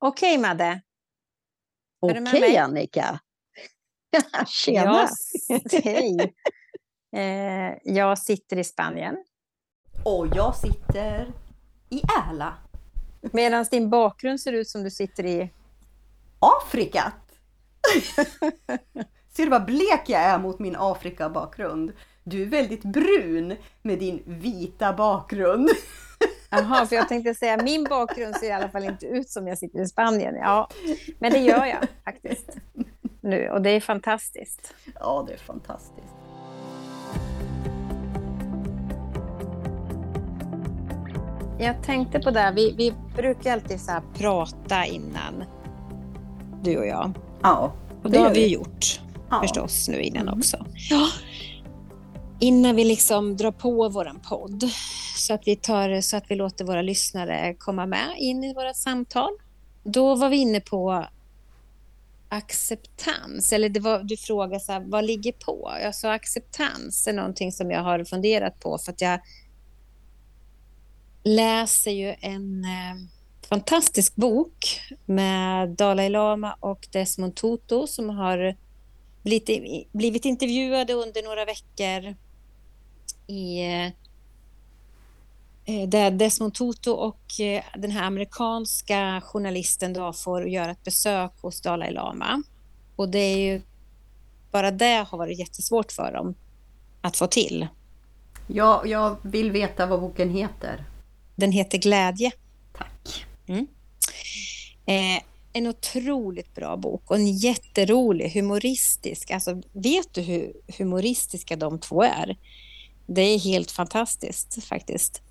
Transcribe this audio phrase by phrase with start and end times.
[0.00, 0.80] Okej, Madde.
[2.00, 3.20] Okej, Annika.
[4.46, 5.08] Tjena!
[5.48, 6.34] Jag, hej.
[7.12, 9.16] Eh, jag sitter i Spanien.
[10.04, 11.32] Och jag sitter
[11.90, 12.54] i Ärla.
[13.32, 15.50] Medan din bakgrund ser ut som du sitter i...
[16.40, 17.14] Afrikat!
[19.36, 21.92] Ser du vad blek jag är mot min Afrika-bakgrund?
[22.24, 25.70] Du är väldigt brun med din vita bakgrund.
[26.50, 29.58] Jaha, för jag tänkte säga min bakgrund ser i alla fall inte ut som jag
[29.58, 30.34] sitter i Spanien.
[30.34, 30.68] Ja,
[31.18, 32.56] men det gör jag faktiskt
[33.20, 34.74] nu och det är fantastiskt.
[35.00, 36.14] Ja, det är fantastiskt.
[41.60, 45.44] Jag tänkte på det, vi, vi brukar alltid så prata innan,
[46.62, 47.12] du och jag.
[47.42, 47.72] Ja,
[48.02, 49.40] och det har vi gjort ja.
[49.40, 50.38] förstås nu innan mm.
[50.38, 50.66] också.
[50.90, 51.08] Ja.
[52.40, 54.70] Innan vi liksom drar på våran podd
[55.16, 58.74] så att vi, tar, så att vi låter våra lyssnare komma med in i våra
[58.74, 59.30] samtal.
[59.82, 61.06] Då var vi inne på
[62.28, 65.72] acceptans, eller det var, du frågade så här, vad ligger på?
[65.82, 69.20] Jag sa acceptans är någonting som jag har funderat på för att jag
[71.24, 72.96] läser ju en eh,
[73.48, 78.56] fantastisk bok med Dalai Lama och Desmond Tutu som har
[79.22, 82.14] blivit, blivit intervjuade under några veckor
[83.28, 83.60] i
[85.64, 91.32] eh, där Desmond Tutu och eh, den här amerikanska journalisten då får göra ett besök
[91.40, 92.42] hos Dalai Lama.
[92.96, 93.62] Och det är ju
[94.50, 96.34] bara det har varit jättesvårt för dem
[97.00, 97.66] att få till.
[98.46, 100.84] Ja, jag vill veta vad boken heter.
[101.34, 102.30] Den heter Glädje.
[102.76, 103.26] Tack.
[103.46, 103.66] Mm.
[104.86, 109.30] Eh, en otroligt bra bok och en jätterolig, humoristisk.
[109.30, 112.36] Alltså, vet du hur humoristiska de två är?
[113.08, 115.22] Det är helt fantastiskt faktiskt.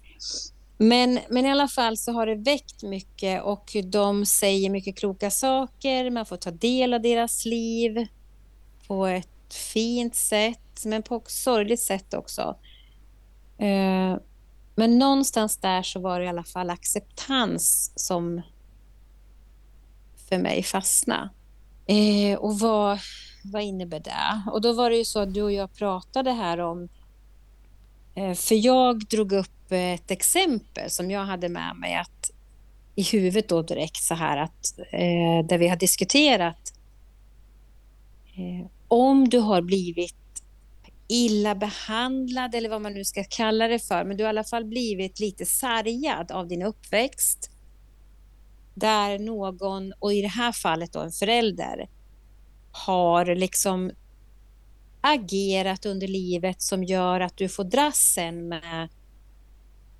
[0.77, 5.31] Men, men i alla fall så har det väckt mycket och de säger mycket kloka
[5.31, 6.09] saker.
[6.09, 8.07] Man får ta del av deras liv
[8.87, 12.55] på ett fint sätt, men på ett sorgligt sätt också.
[13.57, 14.17] Eh,
[14.75, 18.41] men någonstans där så var det i alla fall acceptans som
[20.29, 21.29] för mig fastnade.
[21.85, 22.99] Eh, och vad,
[23.43, 24.41] vad innebär det?
[24.51, 26.89] Och då var det ju så att du och jag pratade här om
[28.17, 32.31] Eh, för jag drog upp ett exempel som jag hade med mig att
[32.95, 36.73] i huvudet då direkt så här att eh, där vi har diskuterat
[38.35, 40.15] eh, om du har blivit
[41.07, 44.43] illa behandlad eller vad man nu ska kalla det för, men du har i alla
[44.43, 47.51] fall blivit lite sargad av din uppväxt.
[48.73, 51.89] Där någon, och i det här fallet då en förälder,
[52.71, 53.91] har liksom
[55.13, 58.89] agerat under livet som gör att du får dras sen med,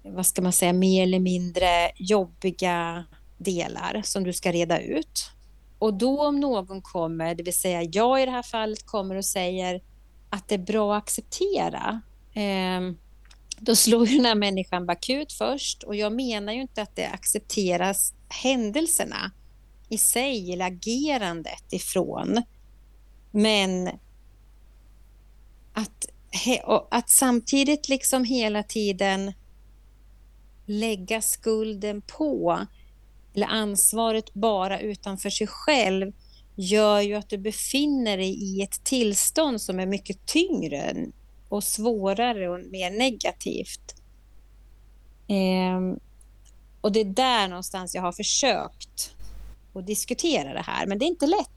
[0.03, 3.06] vad ska man säga, mer eller mindre jobbiga
[3.38, 5.31] delar som du ska reda ut.
[5.79, 9.25] Och då om någon kommer, det vill säga jag i det här fallet, kommer och
[9.25, 9.81] säger
[10.29, 12.01] att det är bra att acceptera,
[12.34, 12.81] eh,
[13.59, 15.84] då slår ju den här människan bakut först.
[15.84, 19.31] Och jag menar ju inte att det accepteras händelserna
[19.89, 22.44] i sig eller agerandet ifrån.
[23.31, 23.89] Men
[25.77, 26.05] att,
[26.91, 29.33] att samtidigt liksom hela tiden
[30.65, 32.65] lägga skulden på
[33.33, 36.13] eller ansvaret bara utanför sig själv
[36.55, 41.07] gör ju att du befinner dig i ett tillstånd som är mycket tyngre
[41.49, 43.95] och svårare och mer negativt.
[45.27, 45.99] Ehm,
[46.81, 49.15] och det är där någonstans jag har försökt
[49.73, 51.56] att diskutera det här, men det är inte lätt.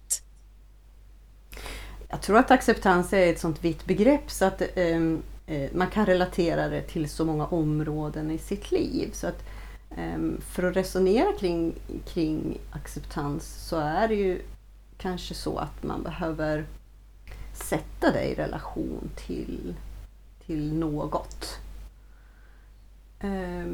[2.10, 6.06] Jag tror att acceptans är ett sånt vitt begrepp så att ehm, eh, man kan
[6.06, 9.10] relatera det till så många områden i sitt liv.
[9.12, 9.44] Så att,
[9.90, 11.74] eh, för att resonera kring,
[12.06, 14.42] kring acceptans så är det ju
[14.98, 16.64] kanske så att man behöver
[17.52, 19.74] sätta det i relation till,
[20.46, 21.58] till något.
[23.20, 23.72] Eh,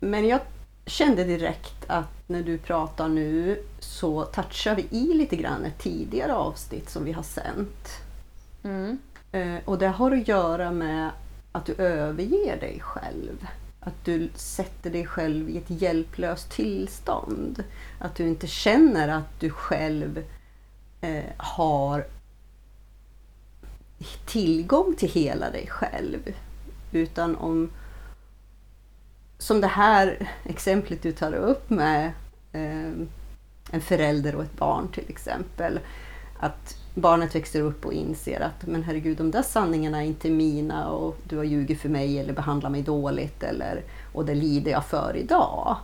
[0.00, 0.40] men jag
[0.88, 6.34] kände direkt att när du pratar nu så touchar vi i lite grann ett tidigare
[6.34, 7.88] avsnitt som vi har sänt.
[8.62, 8.98] Mm.
[9.32, 11.10] Eh, och det har att göra med
[11.52, 13.48] att du överger dig själv.
[13.80, 17.64] Att du sätter dig själv i ett hjälplöst tillstånd.
[17.98, 20.24] Att du inte känner att du själv
[21.00, 22.06] eh, har
[24.26, 26.34] tillgång till hela dig själv.
[26.92, 27.70] Utan om
[29.38, 32.12] som det här exemplet du tar upp med
[32.52, 32.92] eh,
[33.70, 35.80] en förälder och ett barn till exempel.
[36.40, 40.88] Att barnet växer upp och inser att men herregud, de där sanningarna är inte mina
[40.88, 43.82] och du har ljugit för mig eller behandlat mig dåligt eller,
[44.12, 45.76] och det lider jag för idag.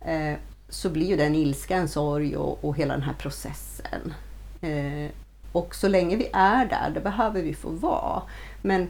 [0.00, 0.34] Eh,
[0.68, 4.14] så blir ju den ilska en sorg och, och hela den här processen.
[4.60, 5.10] Eh,
[5.52, 8.22] och så länge vi är där, det behöver vi få vara.
[8.62, 8.88] Men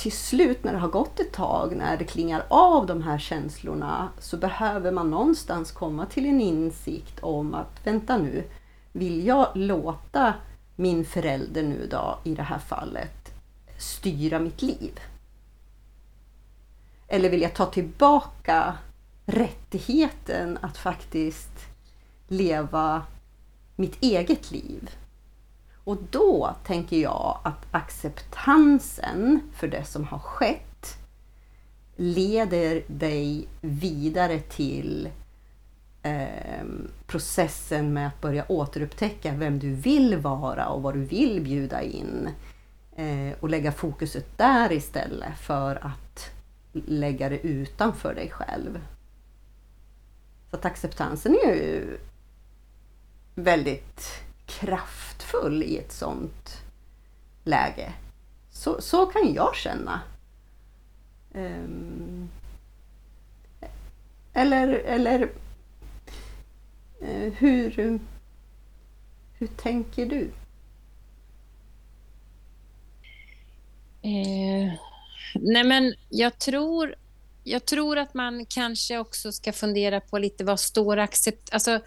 [0.00, 4.08] till slut när det har gått ett tag, när det klingar av de här känslorna,
[4.18, 8.44] så behöver man någonstans komma till en insikt om att vänta nu,
[8.92, 10.34] vill jag låta
[10.76, 13.32] min förälder nu då, i det här fallet,
[13.78, 15.00] styra mitt liv?
[17.08, 18.74] Eller vill jag ta tillbaka
[19.26, 21.66] rättigheten att faktiskt
[22.28, 23.02] leva
[23.76, 24.90] mitt eget liv?
[25.90, 30.98] Och då tänker jag att acceptansen för det som har skett
[31.96, 35.08] leder dig vidare till
[36.02, 36.64] eh,
[37.06, 42.28] processen med att börja återupptäcka vem du vill vara och vad du vill bjuda in.
[42.96, 46.30] Eh, och lägga fokuset där istället för att
[46.72, 48.80] lägga det utanför dig själv.
[50.50, 51.98] Så att acceptansen är ju
[53.34, 56.62] väldigt kraftfull i ett sånt
[57.44, 57.92] läge.
[58.50, 60.00] Så, så kan jag känna.
[61.34, 62.30] Um,
[64.32, 65.22] eller eller
[67.02, 68.00] uh, hur,
[69.38, 70.30] hur tänker du?
[74.02, 74.72] Eh,
[75.34, 76.94] nej men jag tror,
[77.44, 81.48] jag tror att man kanske också ska fundera på lite vad står accept...
[81.52, 81.80] Alltså,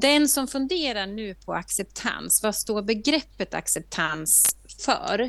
[0.00, 5.20] den som funderar nu på acceptans, vad står begreppet acceptans för?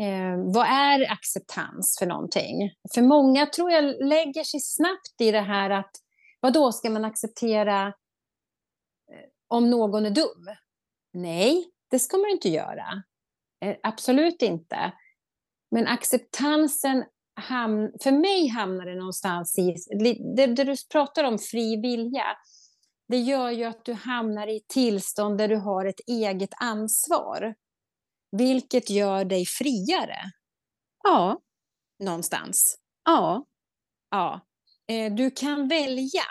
[0.00, 2.70] Eh, vad är acceptans för någonting?
[2.94, 5.90] För många tror jag lägger sig snabbt i det här att
[6.40, 7.92] vad då ska man acceptera eh,
[9.48, 10.48] om någon är dum?
[11.12, 13.02] Nej, det ska man inte göra.
[13.64, 14.92] Eh, absolut inte.
[15.70, 17.04] Men acceptansen,
[17.40, 19.74] hamn, för mig hamnar det någonstans i
[20.36, 22.24] det, det du pratar om fri vilja
[23.08, 27.54] det gör ju att du hamnar i tillstånd där du har ett eget ansvar.
[28.36, 30.18] Vilket gör dig friare.
[31.04, 31.40] Ja.
[31.98, 32.78] Någonstans.
[33.04, 33.46] Ja.
[34.10, 34.40] Ja.
[34.88, 36.24] Eh, du kan välja.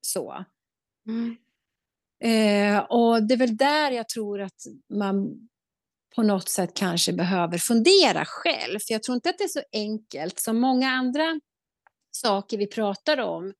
[0.00, 0.44] Så.
[1.08, 1.36] Mm.
[2.24, 4.62] Eh, och det är väl där jag tror att
[4.94, 5.48] man
[6.16, 8.78] på något sätt kanske behöver fundera själv.
[8.78, 11.40] För jag tror inte att det är så enkelt som många andra
[12.10, 13.52] saker vi pratar om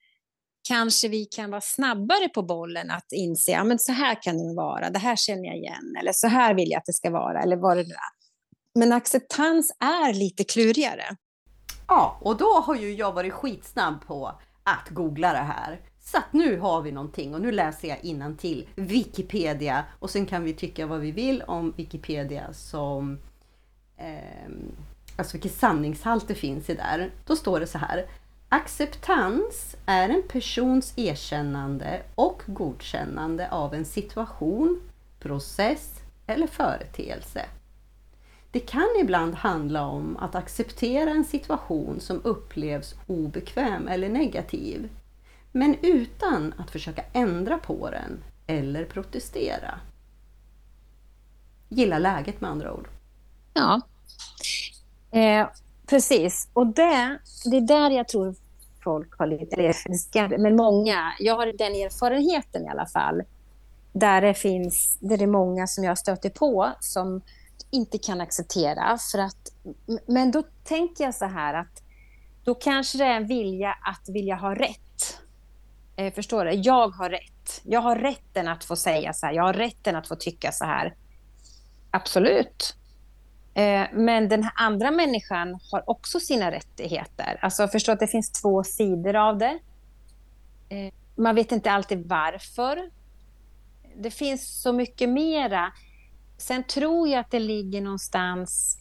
[0.68, 4.54] kanske vi kan vara snabbare på bollen att inse att ja, så här kan det
[4.54, 7.42] vara, det här känner jag igen, eller så här vill jag att det ska vara,
[7.42, 8.10] eller vad det där.
[8.74, 11.16] Men acceptans är lite klurigare.
[11.88, 14.26] Ja, och då har ju jag varit skitsnabb på
[14.62, 15.80] att googla det här.
[16.00, 20.44] Så att nu har vi någonting och nu läser jag till Wikipedia och sen kan
[20.44, 23.18] vi tycka vad vi vill om Wikipedia som
[23.96, 24.50] eh,
[25.16, 27.10] alltså vilken sanningshalt det finns i där.
[27.26, 28.06] Då står det så här.
[28.52, 34.80] Acceptans är en persons erkännande och godkännande av en situation,
[35.20, 37.46] process eller företeelse.
[38.50, 44.88] Det kan ibland handla om att acceptera en situation som upplevs obekväm eller negativ,
[45.52, 49.80] men utan att försöka ändra på den eller protestera.
[51.68, 52.88] Gilla läget med andra ord.
[53.54, 53.80] Ja.
[55.10, 55.48] Eh,
[55.90, 58.34] Precis, och det, det är där jag tror
[58.84, 59.72] folk har lite,
[60.38, 63.22] men många, jag har den erfarenheten i alla fall,
[63.92, 67.20] där det finns, där det är många som jag stöter på som
[67.70, 69.52] inte kan acceptera för att,
[70.06, 71.82] men då tänker jag så här att
[72.44, 75.18] då kanske det är en vilja att vilja ha rätt.
[75.96, 76.52] Eh, förstår du?
[76.52, 77.60] Jag har rätt.
[77.64, 79.32] Jag har rätten att få säga så här.
[79.32, 80.94] Jag har rätten att få tycka så här.
[81.90, 82.76] Absolut.
[83.54, 87.38] Eh, men den här andra människan har också sina rättigheter.
[87.42, 89.58] Alltså förstå att det finns två sidor av det.
[90.68, 92.90] Eh, man vet inte alltid varför.
[93.96, 95.72] Det finns så mycket mera.
[96.38, 98.78] Sen tror jag att det ligger någonstans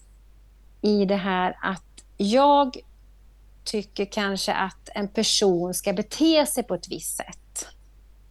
[0.81, 1.83] i det här att
[2.17, 2.77] jag
[3.63, 7.67] tycker kanske att en person ska bete sig på ett visst sätt.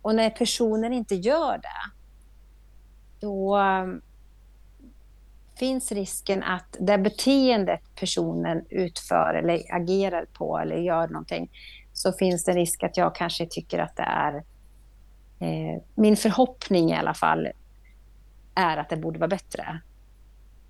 [0.02, 1.90] Och när personen inte gör det,
[3.20, 3.58] då
[5.58, 11.50] finns risken att det beteendet personen utför eller agerar på eller gör någonting,
[11.92, 14.34] så finns det risk att jag kanske tycker att det är...
[15.40, 17.48] Eh, min förhoppning i alla fall
[18.54, 19.80] är att det borde vara bättre.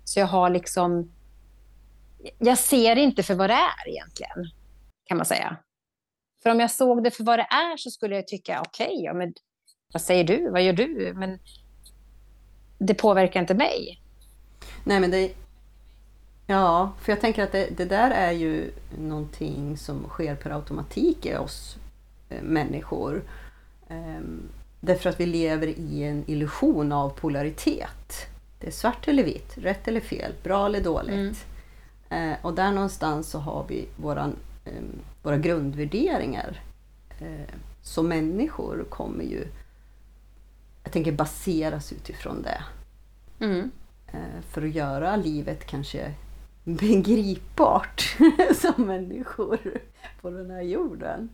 [0.03, 1.11] Så jag har liksom...
[2.37, 4.51] Jag ser inte för vad det är egentligen,
[5.05, 5.57] kan man säga.
[6.43, 9.03] För om jag såg det för vad det är så skulle jag tycka, okej, okay,
[9.03, 9.33] ja, men
[9.93, 10.49] vad säger du?
[10.49, 11.13] Vad gör du?
[11.15, 11.39] Men
[12.77, 14.01] det påverkar inte mig.
[14.83, 15.33] Nej men det...
[16.47, 21.25] Ja, för jag tänker att det, det där är ju någonting som sker per automatik
[21.25, 21.77] i oss
[22.29, 23.23] eh, människor.
[23.89, 24.41] Ehm,
[24.79, 28.27] därför att vi lever i en illusion av polaritet.
[28.59, 31.45] Det är svart eller vitt, rätt eller fel, bra eller dåligt.
[32.09, 32.35] Mm.
[32.41, 34.35] och där någonstans så har vi våran,
[34.65, 36.61] ehm, våra grundvärderingar.
[37.81, 39.47] som människor kommer ju,
[40.83, 42.63] jag tänker baseras utifrån det.
[43.45, 43.71] Mm.
[44.11, 46.13] Eh, för att göra livet kanske
[46.63, 48.17] begripbart
[48.55, 49.59] som människor
[50.21, 51.29] på den här jorden.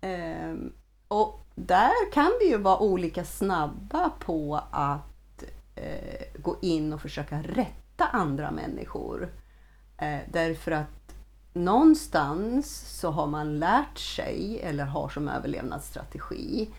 [0.00, 0.72] Ehm,
[1.08, 7.42] och där kan vi ju vara olika snabba på att eh, gå in och försöka
[7.42, 9.32] rätta andra människor.
[9.98, 11.14] Eh, därför att
[11.52, 16.70] någonstans så har man lärt sig, eller har som överlevnadsstrategi,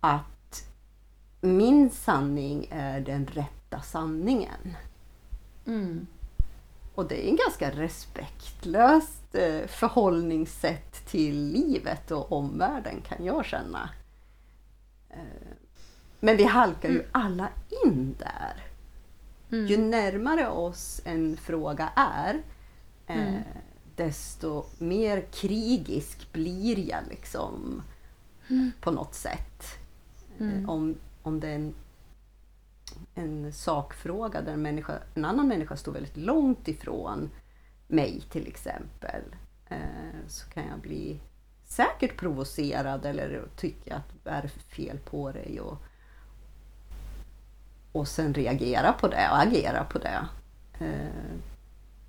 [0.00, 0.68] att
[1.40, 4.76] min sanning är den rätta sanningen.
[5.66, 6.06] Mm.
[6.94, 13.90] Och det är en ganska respektlöst eh, förhållningssätt till livet och omvärlden kan jag känna.
[15.10, 15.16] Eh,
[16.20, 17.10] men vi halkar ju mm.
[17.12, 17.48] alla
[17.84, 18.64] in där.
[19.52, 19.66] Mm.
[19.66, 22.42] Ju närmare oss en fråga är,
[23.06, 23.42] eh, mm.
[23.96, 27.82] desto mer krigisk blir jag liksom
[28.48, 28.72] mm.
[28.80, 29.64] på något sätt.
[30.38, 30.70] Mm.
[30.70, 31.74] Om, om det är en
[33.14, 37.30] en sakfråga där en, människa, en annan människa står väldigt långt ifrån
[37.86, 39.22] mig till exempel,
[39.68, 39.78] eh,
[40.28, 41.20] så kan jag bli
[41.64, 45.60] säkert provocerad eller tycka att det är det fel på dig?
[45.60, 45.78] Och,
[47.92, 50.28] och sen reagera på det och agera på det.
[50.78, 51.36] Eh,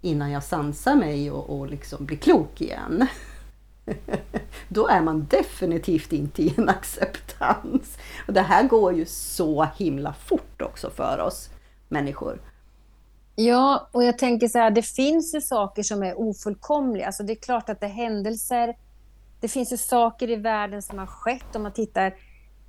[0.02, 3.08] innan jag sansar mig och, och liksom blir klok igen.
[4.68, 7.98] då är man definitivt inte i en acceptans.
[8.28, 11.50] Och det här går ju så himla fort också för oss
[11.90, 12.42] människor.
[13.36, 17.06] Ja, och jag tänker så här, det finns ju saker som är ofullkomliga.
[17.06, 18.76] Alltså det är klart att det är händelser,
[19.40, 22.16] det finns ju saker i världen som har skett om man tittar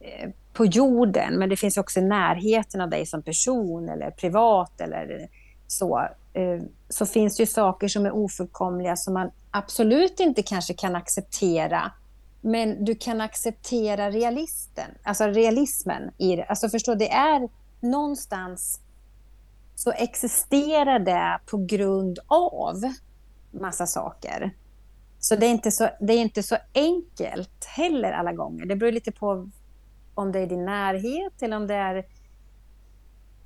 [0.00, 4.80] eh, på jorden, men det finns också i närheten av dig som person eller privat
[4.80, 5.28] eller
[5.66, 6.08] så.
[6.32, 10.96] Eh, så finns det ju saker som är ofullkomliga som man absolut inte kanske kan
[10.96, 11.92] acceptera.
[12.40, 16.44] Men du kan acceptera realisten, alltså realismen i det.
[16.44, 17.48] Alltså förstå, det är
[17.80, 18.80] någonstans
[19.74, 22.82] så existerar det på grund av
[23.50, 24.54] massa saker.
[25.18, 28.66] Så det är inte så, det är inte så enkelt heller alla gånger.
[28.66, 29.50] Det beror lite på
[30.14, 32.06] om det är i din närhet eller om det är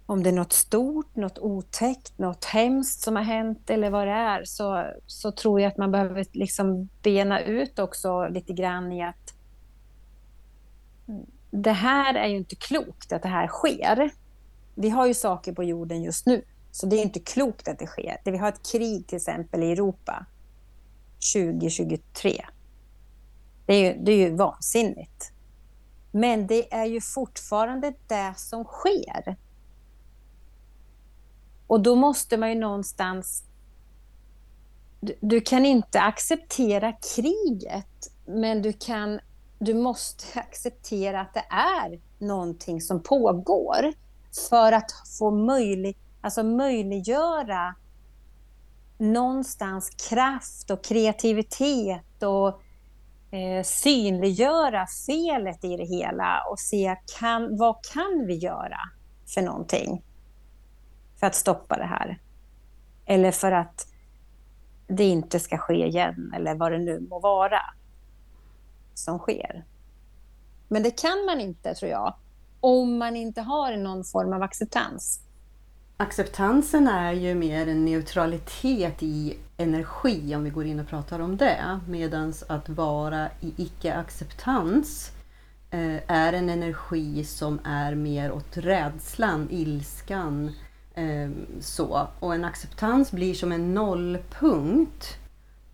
[0.06, 4.12] om det är något stort, något otäckt, något hemskt som har hänt eller vad det
[4.12, 9.02] är, så, så tror jag att man behöver liksom bena ut också lite grann i
[9.02, 9.34] att
[11.50, 14.10] det här är ju inte klokt att det här sker.
[14.74, 17.86] Vi har ju saker på jorden just nu, så det är inte klokt att det
[17.86, 18.16] sker.
[18.24, 20.26] Vi har ett krig till exempel i Europa
[21.34, 22.44] 2023.
[23.66, 25.32] Det är ju, det är ju vansinnigt.
[26.12, 29.36] Men det är ju fortfarande det som sker.
[31.66, 33.44] Och då måste man ju någonstans...
[35.00, 39.20] Du, du, kan inte acceptera kriget, men du, kan,
[39.62, 43.92] du måste acceptera att det är någonting som pågår
[44.50, 47.74] för att få möjlig, alltså möjliggöra
[48.98, 52.62] någonstans kraft och kreativitet och
[53.34, 58.78] eh, synliggöra felet i det hela och se kan, vad kan vi göra
[59.34, 60.04] för någonting
[61.16, 62.20] för att stoppa det här.
[63.06, 63.86] Eller för att
[64.86, 67.60] det inte ska ske igen, eller vad det nu må vara
[68.94, 69.64] som sker.
[70.68, 72.14] Men det kan man inte, tror jag,
[72.60, 75.20] om man inte har någon form av acceptans.
[75.96, 81.36] Acceptansen är ju mer en neutralitet i energi, om vi går in och pratar om
[81.36, 81.80] det.
[81.88, 85.10] Medan att vara i icke-acceptans
[85.70, 90.52] eh, är en energi som är mer åt rädslan, ilskan,
[90.94, 91.30] eh,
[91.60, 92.08] så.
[92.20, 95.19] Och en acceptans blir som en nollpunkt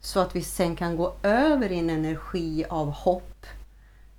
[0.07, 3.47] så att vi sen kan gå över i en energi av hopp,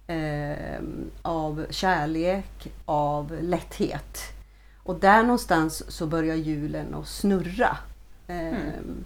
[0.08, 0.80] eh,
[1.22, 4.20] av kärlek, av lätthet.
[4.84, 7.78] Och där någonstans så börjar hjulen att snurra.
[8.28, 9.06] Eh, mm.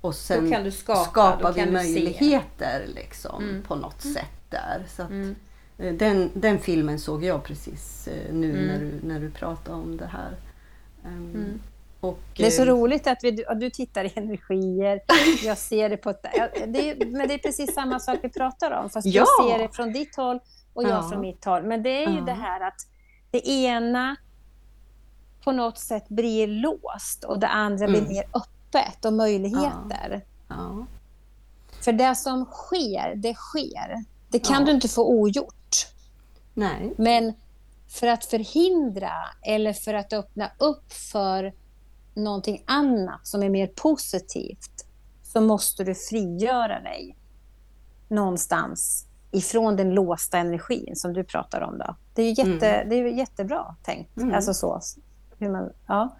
[0.00, 3.62] Och sen kan du skapa, skapar vi möjligheter liksom, mm.
[3.62, 4.14] på något mm.
[4.14, 4.84] sätt där.
[4.88, 5.34] Så att, mm.
[5.78, 8.66] Eh, den, den filmen såg jag precis eh, nu mm.
[8.66, 10.36] när, du, när du pratade om det här.
[11.04, 11.60] Mm.
[12.00, 15.00] Och, det är så eh, roligt att, vi, att du tittar i energier.
[15.44, 16.12] Jag ser det på...
[16.66, 19.24] Det är, men det är precis samma sak vi pratar om, fast ja.
[19.38, 20.40] du ser det från ditt håll
[20.74, 21.08] och jag ja.
[21.10, 21.62] från mitt håll.
[21.62, 22.24] Men det är ju ja.
[22.24, 22.86] det här att
[23.30, 24.16] det ena
[25.44, 28.04] på något sätt blir låst och det andra mm.
[28.04, 30.24] blir mer öppet och möjligheter.
[31.80, 34.04] För det som sker, det sker.
[34.28, 35.86] Det kan du inte få ogjort.
[36.54, 36.94] Nej.
[36.98, 37.32] Men
[37.88, 41.52] för att förhindra eller för att öppna upp för
[42.14, 44.86] någonting annat som är mer positivt
[45.22, 47.16] så måste du frigöra dig
[48.08, 51.78] någonstans ifrån den låsta energin som du pratar om.
[51.78, 51.96] Då.
[52.14, 52.88] Det är ju jätte, mm.
[52.88, 54.16] det är jättebra tänkt.
[54.16, 54.34] Mm.
[54.34, 54.80] Alltså så,
[55.38, 56.16] hur man, ja.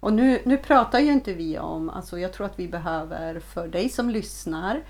[0.00, 3.68] Och nu, nu pratar ju inte vi om, alltså jag tror att vi behöver för
[3.68, 4.82] dig som lyssnar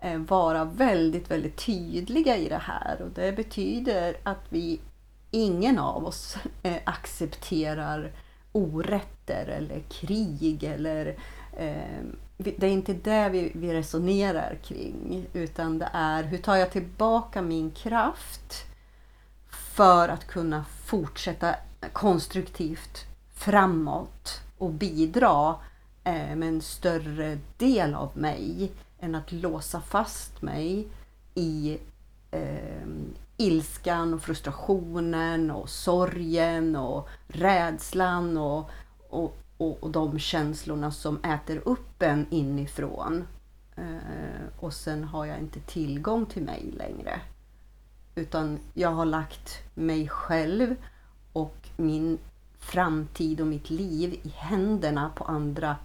[0.00, 4.80] eh, vara väldigt, väldigt tydliga i det här och det betyder att vi,
[5.30, 8.12] ingen av oss eh, accepterar
[8.52, 11.06] orätter eller krig eller
[11.56, 12.02] eh,
[12.36, 17.42] det är inte det vi, vi resonerar kring utan det är hur tar jag tillbaka
[17.42, 18.64] min kraft
[19.48, 21.54] för att kunna fortsätta
[21.92, 25.54] konstruktivt framåt och bidra
[26.04, 30.88] eh, med en större del av mig än att låsa fast mig
[31.34, 31.78] i
[32.30, 32.88] eh,
[33.42, 38.70] ilskan och frustrationen och sorgen och rädslan och,
[39.08, 43.24] och, och, och de känslorna som äter upp en inifrån.
[43.76, 47.20] Eh, och sen har jag inte tillgång till mig längre.
[48.14, 50.76] Utan jag har lagt mig själv
[51.32, 52.18] och min
[52.58, 55.76] framtid och mitt liv i händerna på andra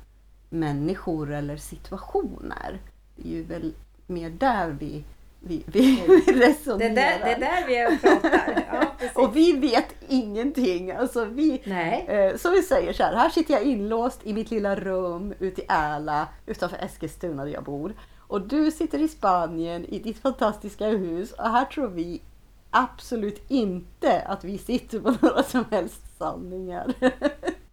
[0.49, 2.79] människor eller situationer.
[3.15, 3.73] Det är ju väl
[4.07, 5.03] mer där vi,
[5.47, 5.95] vi, vi
[6.33, 6.79] resonerar.
[6.79, 8.65] Det är, där, det är där vi är och pratar.
[8.71, 10.91] Ja, och vi vet ingenting.
[10.91, 12.05] Alltså vi, Nej.
[12.07, 15.61] Eh, som vi säger så här, här sitter jag inlåst i mitt lilla rum ute
[15.61, 17.93] i Äla utanför Eskilstuna där jag bor.
[18.27, 22.21] Och du sitter i Spanien i ditt fantastiska hus och här tror vi
[22.69, 26.93] absolut inte att vi sitter på några som helst sanningar.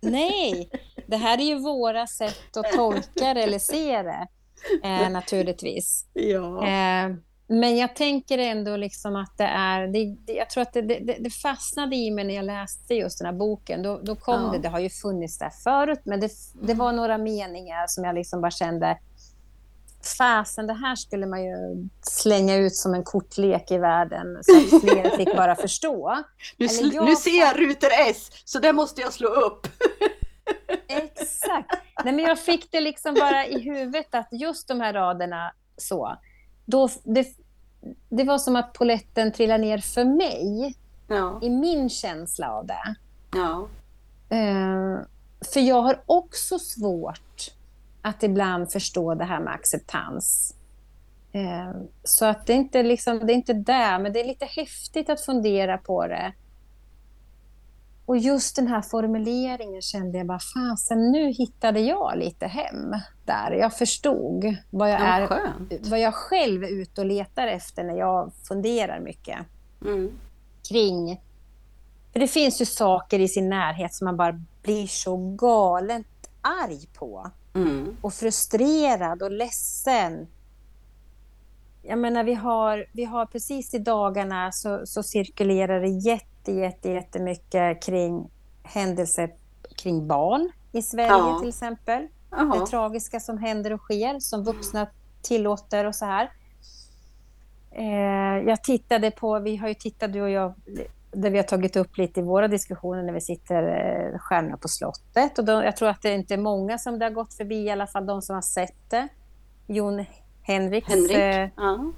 [0.00, 0.70] Nej,
[1.06, 4.28] det här är ju våra sätt att tolka det eller se det
[4.82, 6.06] eh, naturligtvis.
[6.12, 6.66] Ja.
[6.66, 7.14] Eh,
[7.54, 9.86] men jag tänker ändå liksom att det är...
[9.86, 13.26] Det, det, jag tror att det, det, fastnade i mig när jag läste just den
[13.26, 13.82] här boken.
[13.82, 14.50] Då, då kom ja.
[14.52, 16.20] det, det har ju funnits där förut, men
[16.54, 18.98] det, var några meningar som jag liksom bara kände
[20.18, 24.80] fasen, det här skulle man ju slänga ut som en kortlek i världen så att
[24.80, 26.24] fler fick bara förstå.
[26.56, 27.04] Nu, jag...
[27.04, 29.66] nu ser jag rutor S, så det måste jag slå upp.
[30.88, 31.70] Exakt.
[32.04, 36.16] Nej, men jag fick det liksom bara i huvudet att just de här raderna så,
[36.64, 37.26] då, det,
[38.08, 40.74] det var som att poletten trillade ner för mig
[41.08, 41.38] ja.
[41.42, 42.94] i min känsla av det.
[43.34, 43.68] Ja.
[44.32, 45.00] Uh,
[45.52, 47.50] för jag har också svårt
[48.02, 50.54] att ibland förstå det här med acceptans.
[51.32, 51.72] Eh,
[52.04, 55.10] så att det är inte liksom, det är inte där, men det är lite häftigt
[55.10, 56.32] att fundera på det.
[58.06, 63.50] Och just den här formuleringen kände jag bara, fasen nu hittade jag lite hem där.
[63.50, 65.28] Jag förstod vad jag, är,
[65.90, 69.38] vad jag själv är ute och letar efter när jag funderar mycket
[69.84, 70.10] mm.
[70.68, 71.20] kring...
[72.12, 76.06] För det finns ju saker i sin närhet som man bara blir så galet
[76.42, 77.30] arg på.
[77.54, 77.96] Mm.
[78.00, 80.26] Och frustrerad och ledsen.
[81.82, 86.90] Jag menar, vi har, vi har precis i dagarna så, så cirkulerar det jätte, jätte,
[86.90, 88.30] jättemycket kring
[88.62, 89.34] händelser
[89.76, 91.38] kring barn i Sverige ja.
[91.40, 92.08] till exempel.
[92.30, 92.58] Aha.
[92.58, 94.86] Det tragiska som händer och sker, som vuxna
[95.22, 96.30] tillåter och så här.
[97.70, 100.54] Eh, jag tittade på, vi har ju tittat du och jag
[101.14, 104.68] det vi har tagit upp lite i våra diskussioner när vi sitter eh, stjärnor på
[104.68, 105.38] slottet.
[105.38, 107.70] Och då, jag tror att det inte är många som det har gått förbi, i
[107.70, 109.08] alla fall de som har sett det.
[109.66, 110.04] Jon
[110.42, 111.16] Henriks, Henrik.
[111.16, 111.92] Eh, ja.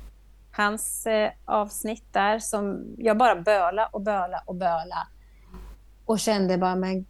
[0.56, 5.08] Hans eh, avsnitt där som jag bara böla och böla och böla.
[6.04, 7.06] Och kände bara, men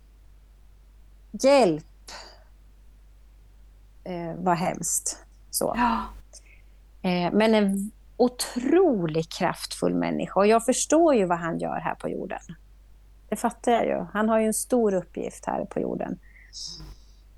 [1.42, 1.84] hjälp
[4.04, 5.18] eh, vad hemskt.
[5.50, 5.74] Så.
[5.76, 6.02] Ja.
[7.10, 12.08] Eh, men en otroligt kraftfull människa och jag förstår ju vad han gör här på
[12.08, 12.40] jorden.
[13.28, 14.06] Det fattar jag ju.
[14.12, 16.18] Han har ju en stor uppgift här på jorden.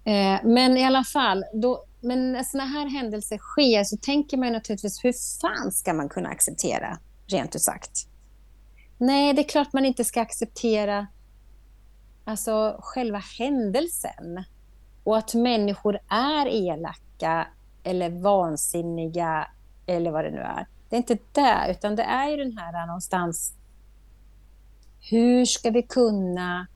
[0.05, 4.53] Eh, men i alla fall, då, men när sådana här händelser sker så tänker man
[4.53, 8.09] naturligtvis hur fan ska man kunna acceptera, rent ut sagt?
[8.99, 11.07] Nej, det är klart man inte ska acceptera
[12.25, 14.45] alltså, själva händelsen
[15.05, 17.47] och att människor är elaka
[17.83, 19.51] eller vansinniga
[19.87, 20.67] eller vad det nu är.
[20.89, 23.55] Det är inte det, utan det är ju den här någonstans...
[25.11, 26.67] Hur ska vi kunna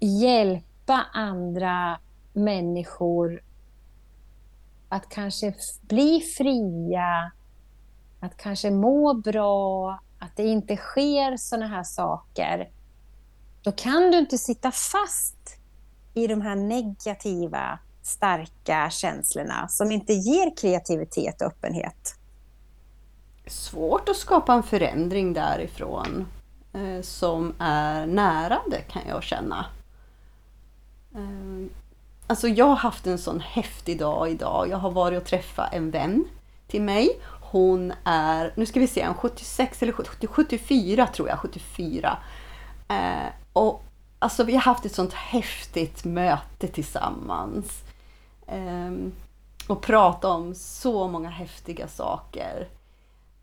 [0.00, 1.98] hjälpa andra
[2.32, 3.42] människor
[4.88, 7.32] att kanske bli fria,
[8.20, 12.70] att kanske må bra, att det inte sker sådana här saker.
[13.62, 15.58] Då kan du inte sitta fast
[16.14, 22.14] i de här negativa starka känslorna som inte ger kreativitet och öppenhet?
[23.46, 26.26] Svårt att skapa en förändring därifrån
[26.72, 29.66] eh, som är närande kan jag känna.
[31.14, 31.66] Eh,
[32.30, 34.68] Alltså jag har haft en sån häftig dag idag.
[34.68, 36.24] Jag har varit och träffat en vän
[36.66, 37.20] till mig.
[37.40, 39.92] Hon är, nu ska vi se, 76 eller
[40.26, 42.18] 74 tror jag, 74.
[42.88, 42.96] Eh,
[43.52, 43.82] och
[44.18, 47.82] alltså vi har haft ett sånt häftigt möte tillsammans.
[48.46, 48.92] Eh,
[49.68, 52.68] och pratat om så många häftiga saker.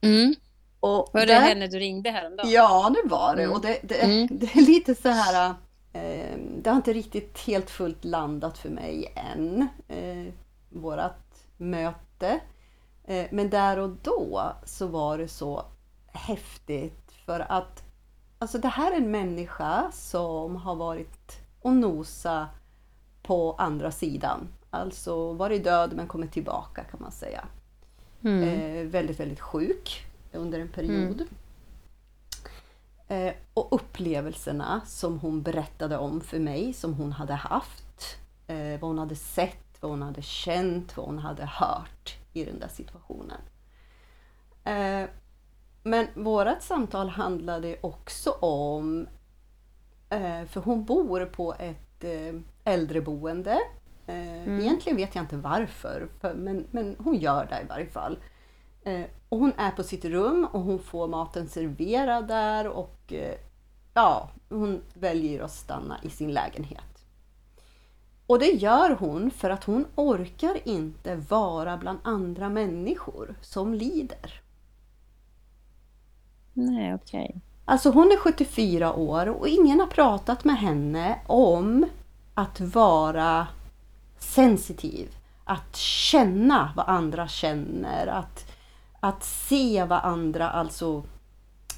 [0.01, 0.35] Mm.
[0.79, 2.51] Och var det där, henne du ringde häromdagen?
[2.51, 3.43] Ja, det var det.
[3.43, 3.55] Mm.
[3.55, 4.27] Och det, det, mm.
[4.31, 5.53] det, är lite så här...
[5.95, 10.33] Eh, det har inte riktigt helt fullt landat för mig än, eh,
[10.69, 12.39] vårat möte.
[13.03, 15.65] Eh, men där och då så var det så
[16.07, 17.83] häftigt för att
[18.39, 22.47] alltså det här är en människa som har varit och nosa
[23.23, 24.47] på andra sidan.
[24.69, 27.45] Alltså varit död men kommit tillbaka kan man säga.
[28.23, 28.43] Mm.
[28.43, 31.21] Eh, väldigt, väldigt sjuk under en period.
[31.21, 31.27] Mm.
[33.07, 38.17] Eh, och upplevelserna som hon berättade om för mig, som hon hade haft.
[38.47, 42.59] Eh, vad hon hade sett, vad hon hade känt, vad hon hade hört i den
[42.59, 43.41] där situationen.
[44.63, 45.09] Eh,
[45.83, 49.07] men vårt samtal handlade också om,
[50.09, 53.59] eh, för hon bor på ett eh, äldreboende.
[54.07, 54.59] Mm.
[54.59, 58.17] Egentligen vet jag inte varför, men, men hon gör det i varje fall.
[59.35, 63.13] Och hon är på sitt rum och hon får maten serverad där och
[63.93, 67.05] ja, hon väljer att stanna i sin lägenhet.
[68.27, 74.41] Och det gör hon för att hon orkar inte vara bland andra människor som lider.
[76.53, 77.25] Nej, okej.
[77.29, 77.41] Okay.
[77.65, 81.85] Alltså hon är 74 år och ingen har pratat med henne om
[82.33, 83.47] att vara
[84.17, 85.15] sensitiv.
[85.43, 88.07] Att känna vad andra känner.
[88.07, 88.54] Att,
[89.05, 91.03] att se vad andra alltså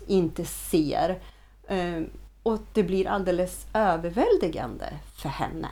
[0.08, 1.20] inte ser.
[1.68, 2.10] Ehm,
[2.44, 5.70] och det blir alldeles överväldigande för henne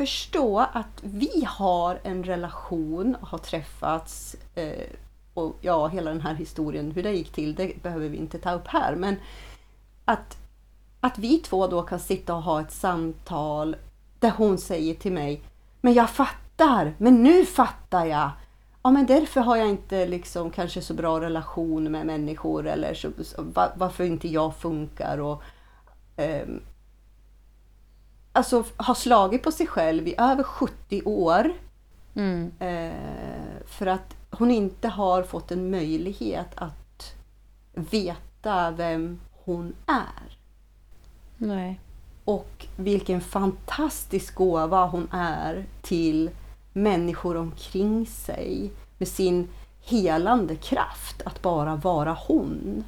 [0.00, 4.86] förstå att vi har en relation, har träffats eh,
[5.34, 8.52] och ja, hela den här historien, hur det gick till, det behöver vi inte ta
[8.52, 8.96] upp här.
[8.96, 9.16] Men
[10.04, 10.38] att,
[11.00, 13.76] att vi två då kan sitta och ha ett samtal
[14.18, 15.42] där hon säger till mig,
[15.80, 18.30] men jag fattar, men nu fattar jag.
[18.82, 23.10] Ja, men därför har jag inte liksom kanske så bra relation med människor eller så,
[23.74, 25.18] varför inte jag funkar.
[25.18, 25.42] Och,
[26.16, 26.62] um,
[28.32, 31.52] alltså, har slagit på sig själv i över 70 år.
[32.14, 32.52] Mm.
[32.58, 37.14] Eh, för att hon inte har fått en möjlighet att
[37.74, 40.38] veta vem hon är.
[41.36, 41.80] Nej.
[42.24, 46.30] Och vilken fantastisk gåva hon är till
[46.72, 49.48] människor omkring sig med sin
[49.80, 52.84] helande kraft att bara vara hon.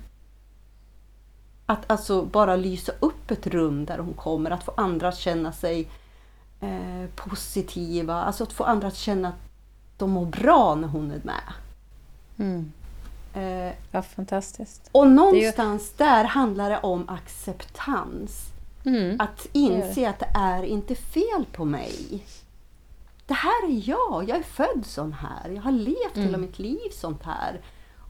[1.66, 5.52] Att alltså bara lysa upp ett rum där hon kommer, att få andra att känna
[5.52, 5.88] sig
[6.60, 9.34] eh, positiva, alltså att få andra att känna att
[9.96, 11.52] de mår bra när hon är med.
[12.38, 12.72] Mm.
[13.34, 14.88] Eh, ja, fantastiskt.
[14.92, 16.04] Och någonstans ju...
[16.04, 18.52] där handlar det om acceptans.
[18.84, 19.20] Mm.
[19.20, 20.06] Att inse det.
[20.06, 22.24] att det är inte fel på mig.
[23.26, 25.50] Det här är jag, jag är född sån här.
[25.50, 26.26] Jag har levt mm.
[26.26, 27.60] hela mitt liv sånt här.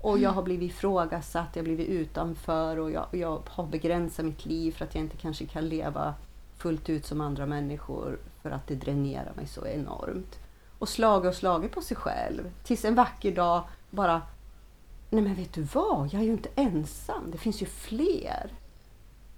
[0.00, 4.46] Och jag har blivit ifrågasatt, jag har blivit utanför och jag, jag har begränsat mitt
[4.46, 6.14] liv för att jag inte kanske kan leva
[6.56, 10.38] fullt ut som andra människor för att det dränerar mig så enormt.
[10.78, 14.22] Och slagit och slagit på sig själv tills en vacker dag bara
[15.10, 18.52] Nej men vet du vad, jag är ju inte ensam, det finns ju fler.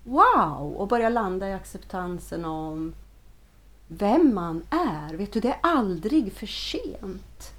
[0.03, 0.75] Wow!
[0.77, 2.95] Och börja landa i acceptansen om
[3.89, 5.15] vem man är.
[5.15, 7.53] Vet du, det är aldrig för sent.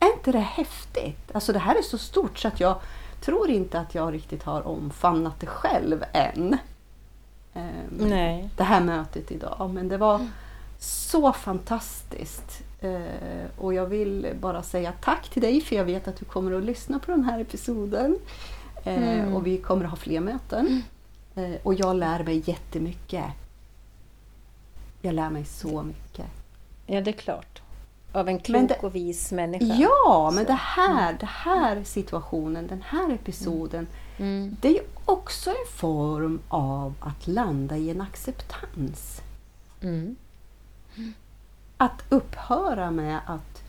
[0.00, 1.30] Är inte det häftigt?
[1.32, 2.80] Alltså det här är så stort så att jag
[3.20, 6.56] tror inte att jag riktigt har omfamnat det själv än.
[7.54, 8.50] Um, Nej.
[8.56, 9.70] Det här mötet idag.
[9.74, 10.26] Men det var
[10.78, 12.62] så fantastiskt.
[12.84, 16.52] Uh, och jag vill bara säga tack till dig för jag vet att du kommer
[16.52, 18.18] att lyssna på den här episoden.
[18.86, 19.34] Uh, mm.
[19.34, 20.82] Och vi kommer att ha fler möten.
[21.38, 23.24] Uh, och jag lär mig jättemycket.
[25.02, 26.26] Jag lär mig så mycket.
[26.86, 27.62] Ja, det är klart.
[28.12, 29.74] Av en klok det, och vis människa.
[29.74, 31.16] Ja, men det här, mm.
[31.20, 34.42] det här situationen, den här episoden, mm.
[34.42, 34.56] Mm.
[34.60, 39.22] det är också en form av att landa i en acceptans.
[39.80, 40.16] Mm.
[41.76, 43.62] Att upphöra med att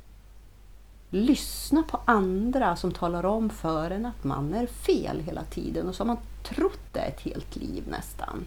[1.09, 5.95] lyssna på andra som talar om för en att man är fel hela tiden och
[5.95, 8.45] så har man trott det ett helt liv nästan.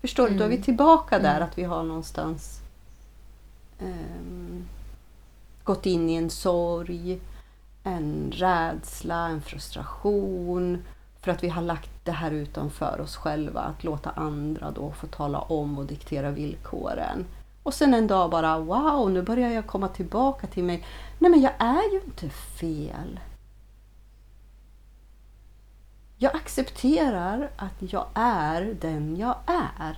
[0.00, 0.36] Förstår du?
[0.36, 2.60] Då är vi tillbaka där att vi har någonstans
[3.78, 4.68] um,
[5.64, 7.20] gått in i en sorg,
[7.82, 10.82] en rädsla, en frustration
[11.20, 15.06] för att vi har lagt det här utanför oss själva, att låta andra då få
[15.06, 17.26] tala om och diktera villkoren.
[17.62, 20.86] Och sen en dag bara wow, nu börjar jag komma tillbaka till mig.
[21.18, 23.20] Nej men jag är ju inte fel.
[26.22, 29.96] Jag accepterar att jag är den jag är.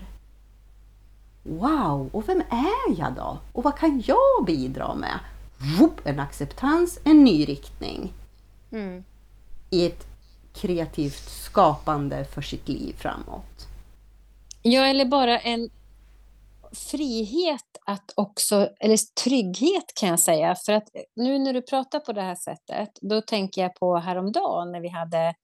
[1.43, 3.39] Wow, och vem är jag då?
[3.53, 5.19] Och vad kan jag bidra med?
[6.05, 8.13] En acceptans, en ny riktning.
[8.73, 9.05] Mm.
[9.71, 10.07] I ett
[10.55, 13.67] kreativt skapande för sitt liv framåt.
[14.63, 15.71] Ja, eller bara en
[16.73, 22.13] frihet att också, eller trygghet kan jag säga, för att nu när du pratar på
[22.13, 25.35] det här sättet, då tänker jag på häromdagen när vi hade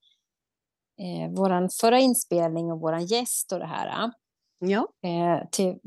[0.99, 4.11] eh, vår förra inspelning och vår gäst och det här.
[4.59, 4.89] Ja.
[5.05, 5.79] Eh, till,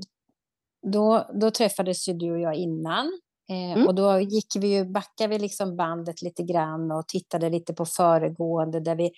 [0.87, 3.05] då, då träffades ju du och jag innan
[3.49, 3.87] eh, mm.
[3.87, 7.85] och då gick vi ju, backade vi liksom bandet lite grann och tittade lite på
[7.85, 9.11] föregående där vi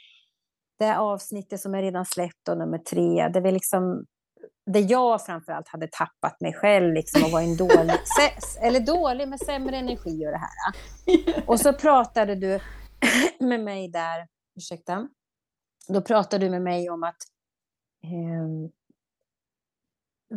[0.79, 4.06] det avsnittet som är redan släppt, och nummer tre, där vi liksom
[4.65, 7.95] där jag framförallt hade tappat mig själv liksom och var en dålig,
[8.62, 10.73] eller dålig med sämre energi och det här.
[11.49, 12.60] Och så pratade du
[13.39, 14.27] med mig där,
[14.58, 15.08] ursäkta,
[15.88, 17.17] då pratade du med mig om att,
[18.04, 18.69] eh,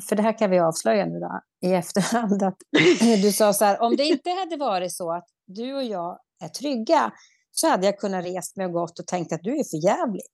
[0.08, 2.58] för det här kan vi avslöja nu då, i efterhand, att
[3.22, 6.48] du sa så här, om det inte hade varit så att du och jag är
[6.48, 7.12] trygga,
[7.50, 10.26] så hade jag kunnat resa mig och gått och tänkt att du är för jävlig.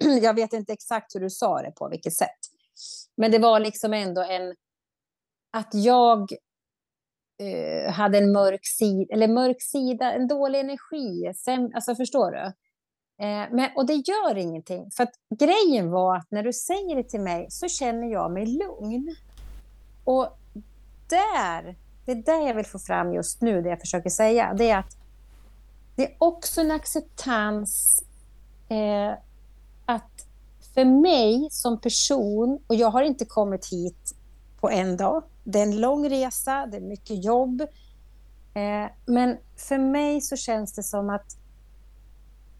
[0.24, 2.38] jag vet inte exakt hur du sa det, på vilket sätt.
[3.16, 4.54] Men det var liksom ändå en...
[5.52, 6.32] Att jag
[7.40, 11.32] eh, hade en mörk sida, eller mörk sida, en dålig energi.
[11.36, 12.52] Sen, alltså förstår du?
[13.18, 14.90] Eh, men, och det gör ingenting.
[14.90, 18.46] För att grejen var att när du säger det till mig så känner jag mig
[18.46, 19.16] lugn.
[20.04, 20.38] Och
[21.08, 24.54] där, det är det jag vill få fram just nu, det jag försöker säga.
[24.54, 24.96] Det är att
[25.96, 28.02] det är också en acceptans
[28.68, 29.12] eh,
[29.86, 30.26] att
[30.74, 34.14] för mig som person, och jag har inte kommit hit
[34.60, 37.60] på en dag, det är en lång resa, det är mycket jobb,
[38.54, 41.36] eh, men för mig så känns det som att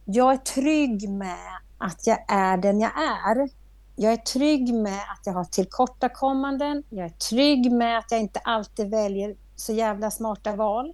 [0.05, 3.49] jag är trygg med att jag är den jag är.
[3.97, 6.83] Jag är trygg med att jag har tillkortakommanden.
[6.89, 10.93] Jag är trygg med att jag inte alltid väljer så jävla smarta val.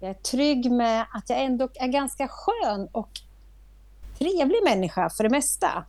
[0.00, 3.10] Jag är trygg med att jag ändå är ganska skön och
[4.18, 5.84] trevlig människa för det mesta.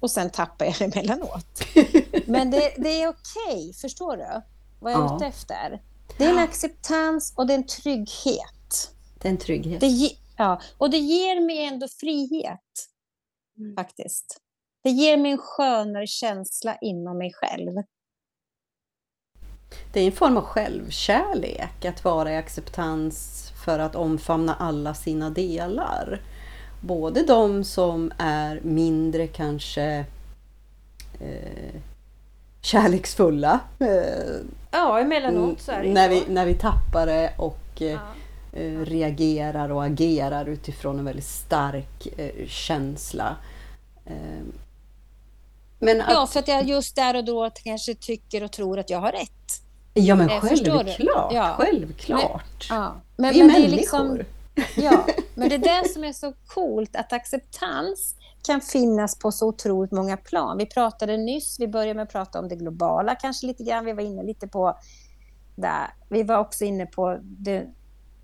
[0.00, 1.64] Och sen tappar jag emellanåt.
[2.26, 4.42] Men det, det är okej, okay, förstår du?
[4.80, 5.16] Vad jag är ja.
[5.16, 5.82] ute efter.
[6.18, 8.90] Det är en acceptans och det är en trygghet.
[9.18, 9.80] Det är en trygghet.
[9.80, 12.88] Det, ja, och det ger mig ändå frihet,
[13.58, 13.74] mm.
[13.76, 14.40] faktiskt.
[14.82, 17.72] Det ger mig en skönare känsla inom mig själv.
[19.92, 25.30] Det är en form av självkärlek att vara i acceptans för att omfamna alla sina
[25.30, 26.20] delar
[26.86, 30.04] både de som är mindre kanske
[31.20, 31.80] eh,
[32.60, 33.60] kärleksfulla.
[33.78, 33.88] Eh,
[34.70, 37.98] ja, emellanåt så är det när vi, när vi tappar det och eh, ja.
[38.54, 43.36] Eh, reagerar och agerar utifrån en väldigt stark eh, känsla.
[44.06, 44.14] Eh,
[45.78, 48.90] men att, ja, för att jag just där och då kanske tycker och tror att
[48.90, 49.30] jag har rätt.
[49.94, 51.32] Ja, men självklart.
[51.32, 51.54] Ja.
[51.58, 52.66] Självklart.
[52.70, 52.94] Men, ja.
[53.16, 53.76] men, vi är men människor.
[53.76, 54.18] Liksom,
[54.76, 59.48] Ja, men det är det som är så coolt, att acceptans kan finnas på så
[59.48, 60.58] otroligt många plan.
[60.58, 63.84] Vi pratade nyss, vi började med att prata om det globala kanske lite grann.
[63.84, 64.78] Vi var inne lite på
[65.56, 65.90] det.
[66.08, 67.66] Vi var också inne på det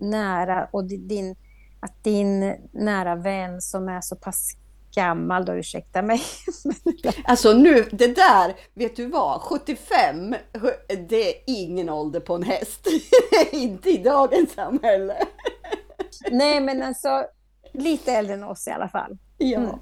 [0.01, 1.35] nära och din,
[1.79, 4.55] att din nära vän som är så pass
[4.95, 6.21] gammal då, ursäkta mig.
[7.23, 10.35] alltså nu, det där, vet du vad, 75,
[11.09, 12.87] det är ingen ålder på en häst.
[13.51, 15.15] Inte i dagens samhälle.
[16.31, 17.25] Nej, men alltså
[17.73, 19.17] lite äldre än oss i alla fall.
[19.37, 19.59] Ja.
[19.59, 19.79] Mm.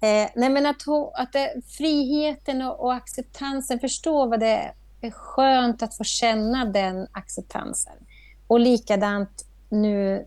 [0.00, 0.82] Eh, nej, men att,
[1.14, 7.06] att det, friheten och, och, acceptansen, förstå vad det är skönt att få känna den
[7.12, 8.05] acceptansen.
[8.46, 10.26] Och likadant nu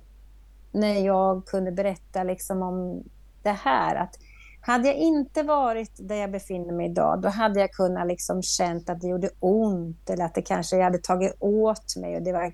[0.72, 3.04] när jag kunde berätta liksom om
[3.44, 3.96] det här.
[3.96, 4.20] att
[4.62, 8.90] hade jag inte varit där jag befinner mig idag, då hade jag kunnat liksom känt
[8.90, 12.34] att det gjorde ont eller att det kanske jag hade tagit åt mig och det
[12.34, 12.54] var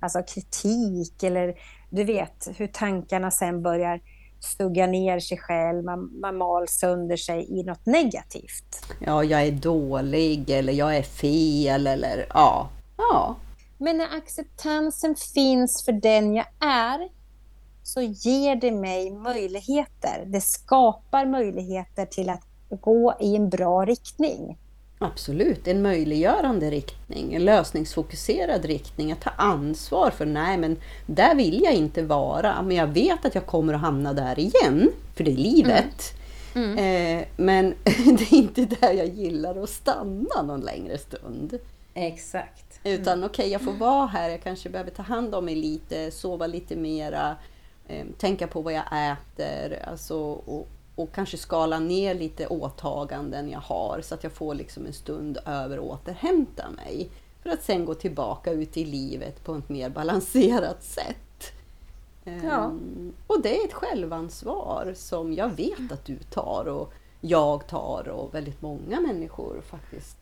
[0.00, 1.54] alltså kritik eller
[1.90, 4.00] du vet hur tankarna sen börjar
[4.40, 8.86] stugga ner sig själv, man, man mal sönder sig i något negativt.
[8.98, 12.68] Ja, jag är dålig eller jag är fel eller ja.
[12.96, 13.36] ja.
[13.82, 17.08] Men när acceptansen finns för den jag är
[17.82, 20.24] så ger det mig möjligheter.
[20.26, 22.42] Det skapar möjligheter till att
[22.80, 24.58] gå i en bra riktning.
[24.98, 31.62] Absolut, en möjliggörande riktning, en lösningsfokuserad riktning, att ta ansvar för nej men där vill
[31.62, 35.32] jag inte vara, men jag vet att jag kommer att hamna där igen, för det
[35.32, 36.14] är livet.
[36.54, 36.78] Mm.
[36.78, 37.18] Mm.
[37.18, 41.58] Eh, men det är inte där jag gillar att stanna någon längre stund.
[41.94, 42.80] Exakt.
[42.84, 43.24] Utan mm.
[43.24, 46.46] okej, okay, jag får vara här, jag kanske behöver ta hand om mig lite, sova
[46.46, 47.36] lite mera,
[47.88, 53.60] eh, tänka på vad jag äter, alltså, och, och kanske skala ner lite åtaganden jag
[53.60, 57.10] har så att jag får liksom en stund över att återhämta mig.
[57.42, 61.52] För att sen gå tillbaka ut i livet på ett mer balanserat sätt.
[62.24, 62.64] Ja.
[62.64, 68.08] Um, och det är ett självansvar som jag vet att du tar och jag tar
[68.08, 70.19] och väldigt många människor faktiskt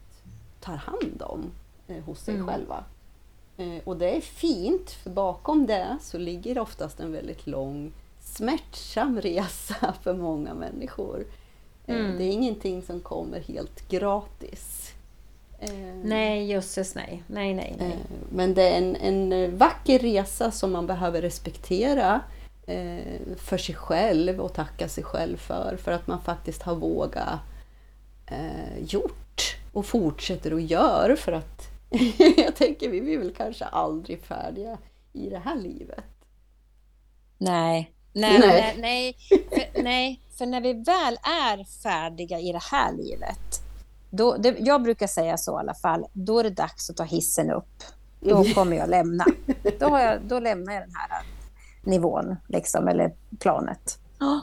[0.60, 1.50] tar hand om
[1.88, 2.46] eh, hos sig mm.
[2.46, 2.84] själva.
[3.56, 9.20] Eh, och det är fint, för bakom det så ligger oftast en väldigt lång smärtsam
[9.20, 11.26] resa för många människor.
[11.86, 12.18] Eh, mm.
[12.18, 14.92] Det är ingenting som kommer helt gratis.
[15.58, 17.22] Eh, nej, jösses nej.
[17.26, 17.90] Nej, nej, nej.
[17.90, 22.20] Eh, men det är en, en vacker resa som man behöver respektera
[23.36, 25.76] för sig själv och tacka sig själv för.
[25.76, 27.40] För att man faktiskt har vågat
[28.78, 29.27] gjort
[29.78, 31.16] och fortsätter att göra.
[31.16, 31.68] För att
[32.36, 34.78] jag tänker vi blir väl kanske aldrig färdiga
[35.12, 36.04] i det här livet.
[37.38, 38.76] Nej, Nej, nej.
[38.78, 39.16] Nej,
[39.48, 43.62] för, nej, för när vi väl är färdiga i det här livet,
[44.10, 47.04] då, det, jag brukar säga så i alla fall, då är det dags att ta
[47.04, 47.82] hissen upp.
[48.20, 49.24] Då kommer jag lämna.
[49.80, 51.22] Då, jag, då lämnar jag den här
[51.82, 53.98] nivån, liksom, eller planet.
[54.20, 54.38] Oh.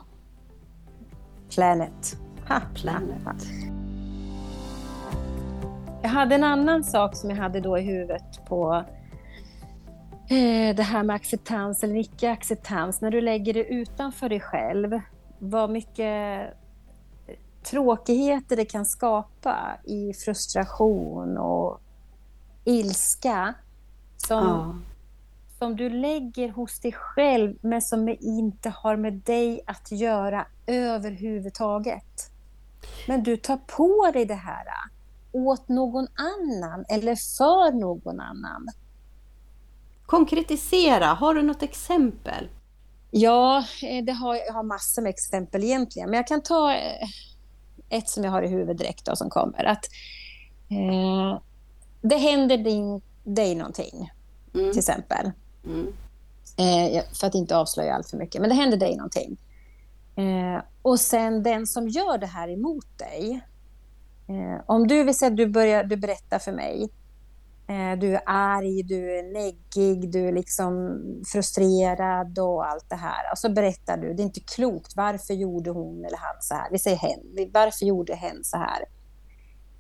[1.50, 2.18] Planet.
[2.48, 3.48] Ha, planet.
[6.06, 8.86] Jag hade en annan sak som jag hade då i huvudet på
[10.30, 15.00] Eh, det här med acceptans eller icke-acceptans, när du lägger det utanför dig själv,
[15.40, 16.54] vad mycket
[17.28, 21.82] eh, tråkigheter det kan skapa i frustration och
[22.64, 23.54] ilska
[24.18, 24.76] som, ja.
[25.60, 32.32] som du lägger hos dig själv men som inte har med dig att göra överhuvudtaget.
[33.08, 34.66] Men du tar på dig det här
[35.36, 38.68] åt någon annan eller för någon annan.
[40.06, 42.50] Konkretisera, har du något exempel?
[43.12, 47.08] Ja, eh, det har, jag har massor med exempel egentligen, men jag kan ta eh,
[47.90, 49.64] ett som jag har i huvudet direkt då, som kommer.
[49.64, 49.86] Att,
[50.70, 51.42] eh,
[52.02, 54.12] det händer din, dig någonting,
[54.54, 54.72] mm.
[54.72, 55.32] till exempel.
[55.66, 55.88] Mm.
[56.58, 59.38] Eh, för att inte avslöja allt för mycket, men det händer dig någonting.
[60.16, 63.42] Eh, och sen den som gör det här emot dig,
[64.28, 66.90] eh, om du vill säga att du, börjar, du berättar för mig
[67.68, 73.32] Eh, du är arg, du är neggig, du är liksom frustrerad och allt det här.
[73.32, 76.68] Och så berättar du, det är inte klokt, varför gjorde hon eller han så här?
[76.72, 78.86] Vi säger hen, varför gjorde hen så här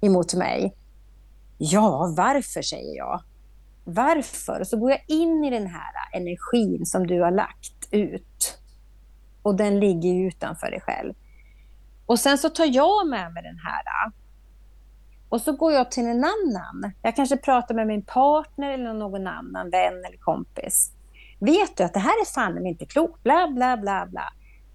[0.01, 0.75] emot mig?
[1.57, 3.21] Ja, varför säger jag.
[3.83, 4.59] Varför?
[4.59, 8.59] Och så går jag in i den här energin som du har lagt ut.
[9.41, 11.13] Och den ligger utanför dig själv.
[12.05, 14.11] Och sen så tar jag med mig den här
[15.29, 16.91] och så går jag till en annan.
[17.01, 20.91] Jag kanske pratar med min partner eller någon annan vän eller kompis.
[21.39, 23.23] Vet du att det här är fan inte klokt?
[23.23, 24.33] Bla, bla, bla, bla.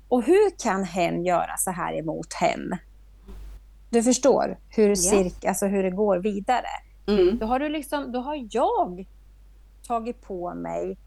[0.08, 2.78] Och hur kan hen göra så här emot hen?
[3.90, 6.66] Du förstår hur, cirk, alltså hur det går vidare.
[7.06, 7.38] Mm.
[7.38, 9.06] Då, har du liksom, då har jag
[9.86, 10.98] tagit på mig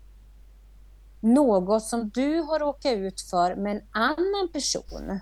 [1.21, 5.19] något som du har råkat ut för med en annan person.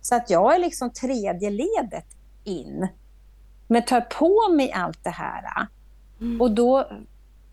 [0.00, 2.06] Så att jag är liksom tredje ledet
[2.44, 2.88] in
[3.74, 5.66] men tar på mig allt det här
[6.20, 6.40] mm.
[6.40, 6.88] och då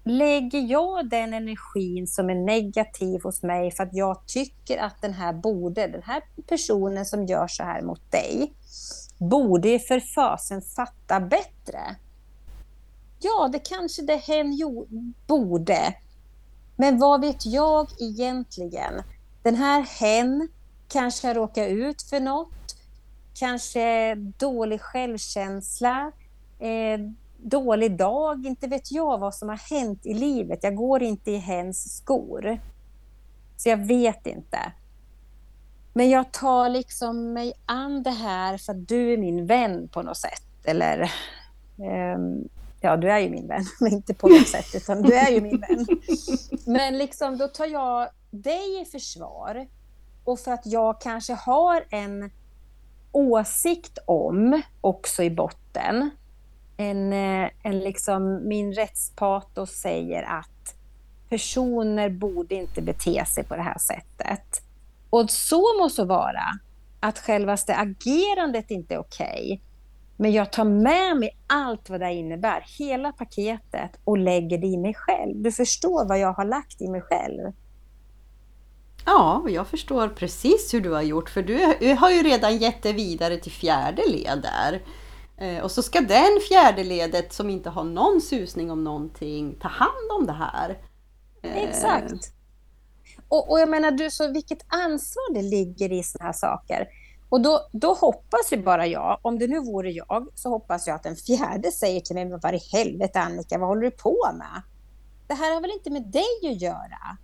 [0.03, 5.13] lägger jag den energin som är negativ hos mig för att jag tycker att den
[5.13, 8.53] här borde, den här personen som gör så här mot dig,
[9.17, 11.95] borde för fasen fatta bättre.
[13.19, 14.57] Ja, det kanske det hen
[15.27, 15.95] borde.
[16.75, 19.03] Men vad vet jag egentligen?
[19.43, 20.47] Den här hen
[20.88, 22.75] kanske har råkat ut för något
[23.33, 26.11] kanske dålig självkänsla,
[26.59, 26.99] eh,
[27.37, 30.59] dålig dag, inte vet jag vad som har hänt i livet.
[30.63, 32.59] Jag går inte i hens skor.
[33.57, 34.71] Så jag vet inte.
[35.93, 40.01] Men jag tar liksom mig an det här för att du är min vän på
[40.01, 40.43] något sätt.
[40.63, 41.01] Eller,
[41.77, 42.19] eh,
[42.82, 45.41] ja, du är ju min vän, men inte på något sätt, utan du är ju
[45.41, 45.86] min vän.
[46.65, 49.67] Men liksom, då tar jag dig i försvar.
[50.23, 52.32] Och för att jag kanske har en
[53.12, 56.09] åsikt om, också i botten.
[56.78, 60.76] En, eh, en liksom, min rättspatos säger att
[61.30, 64.62] personer borde inte bete sig på det här sättet.
[65.09, 66.43] Och så måste vara,
[66.99, 69.53] att självaste agerandet inte är okej.
[69.53, 69.59] Okay.
[70.18, 74.78] Men jag tar med mig allt vad det innebär, hela paketet och lägger det i
[74.78, 75.41] mig själv.
[75.41, 77.53] Du förstår vad jag har lagt i mig själv.
[79.06, 82.93] Ja, jag förstår precis hur du har gjort för du har ju redan gett det
[82.93, 84.82] vidare till fjärde led där.
[85.38, 89.68] Eh, och så ska den fjärde ledet som inte har någon susning om någonting ta
[89.68, 90.78] hand om det här.
[91.41, 92.34] Eh, Exakt.
[93.28, 96.88] Och, och jag menar, du, så vilket ansvar det ligger i sådana här saker.
[97.30, 100.95] Och då, då hoppas ju bara jag, om det nu vore jag, så hoppas jag
[100.95, 104.30] att den fjärde säger till mig, men vad i helvete Annika, vad håller du på
[104.34, 104.62] med?
[105.28, 107.18] Det här har väl inte med dig att göra?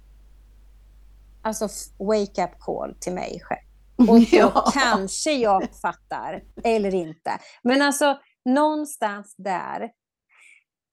[1.48, 1.68] Alltså
[2.00, 3.68] wake up call till mig själv.
[4.10, 4.72] Och då ja.
[4.74, 7.40] kanske jag fattar, eller inte.
[7.64, 9.92] Men alltså någonstans där.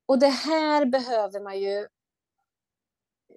[0.09, 1.87] Och det här behöver man ju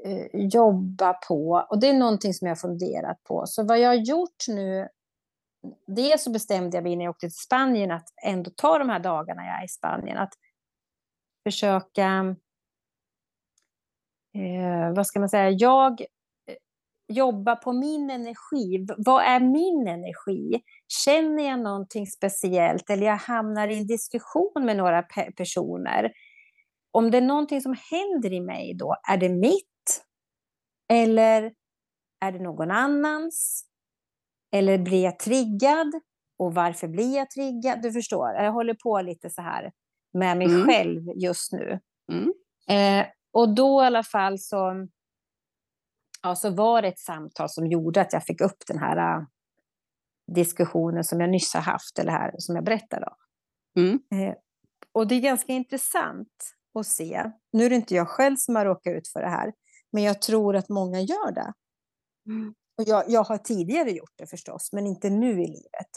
[0.05, 1.68] eh, jobba på.
[1.70, 3.43] Och det är någonting som jag har funderat på.
[3.45, 4.88] Så vad jag har gjort nu
[5.88, 8.99] dels så bestämde jag mig när jag åkte till Spanien att ändå ta de här
[8.99, 10.34] dagarna jag är i Spanien, att
[11.43, 12.36] försöka,
[14.34, 16.01] eh, vad ska man säga, jag
[17.08, 18.88] jobba på min energi.
[18.97, 20.62] Vad är min energi?
[21.05, 26.12] Känner jag någonting speciellt eller jag hamnar i en diskussion med några pe personer?
[26.91, 30.03] Om det är någonting som händer i mig då, är det mitt?
[30.93, 31.53] Eller
[32.26, 33.66] är det någon annans?
[34.51, 35.93] Eller blir jag triggad?
[36.39, 37.82] Och varför blir jag triggad?
[37.82, 39.72] Du förstår, jag håller på lite så här
[40.14, 40.68] med mig mm.
[40.68, 41.80] själv just nu.
[42.12, 42.34] Mm.
[42.70, 44.88] Eh, och då i alla fall så,
[46.22, 49.26] ja, så var det ett samtal som gjorde att jag fick upp den här uh,
[50.36, 53.15] diskussionen som jag nyss har haft, eller här som jag berättade om.
[53.84, 53.99] Mm.
[54.11, 54.36] Eh,
[54.91, 57.32] och det är ganska intressant att se.
[57.51, 59.53] Nu är det inte jag själv som har råkat ut för det här,
[59.91, 61.53] men jag tror att många gör det.
[62.30, 62.53] Mm.
[62.78, 65.89] Och jag, jag har tidigare gjort det förstås, men inte nu i livet.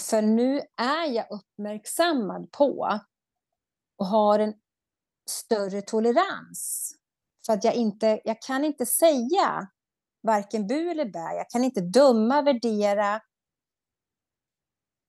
[0.00, 3.00] För nu är jag uppmärksammad på
[3.98, 4.54] och har en
[5.30, 6.94] större tolerans.
[7.46, 9.68] För att jag inte, jag kan inte säga
[10.22, 11.34] varken bu eller bä.
[11.36, 13.20] Jag kan inte döma, värdera,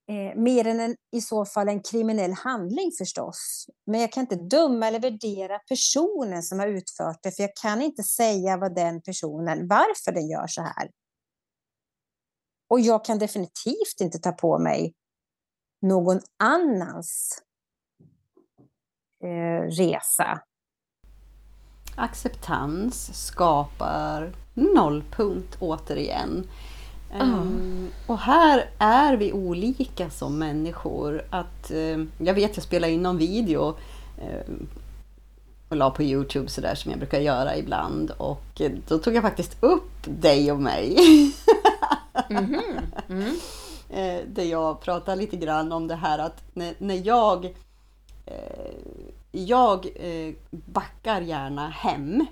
[0.08, 3.66] Eh, mer än en, i så fall en kriminell handling förstås.
[3.86, 7.82] Men jag kan inte döma eller värdera personen som har utfört det, för jag kan
[7.82, 10.90] inte säga vad den personen, varför den gör så här.
[12.70, 14.94] Och jag kan definitivt inte ta på mig
[15.82, 17.42] någon annans
[19.24, 20.42] eh, resa.
[21.96, 26.48] Acceptans skapar nollpunkt återigen.
[27.14, 27.88] Mm.
[28.08, 31.26] och här är vi olika som människor.
[31.30, 34.56] Att, uh, jag vet, jag spelade in någon video uh,
[35.70, 38.12] och la på Youtube sådär som jag brukar göra ibland.
[38.18, 40.98] Och uh, då tog jag faktiskt upp dig och mig.
[42.30, 42.82] mm -hmm.
[43.10, 43.36] mm.
[44.34, 47.54] där jag pratade lite grann om det här att när, när jag
[49.36, 49.88] jag
[50.52, 52.26] backar gärna hem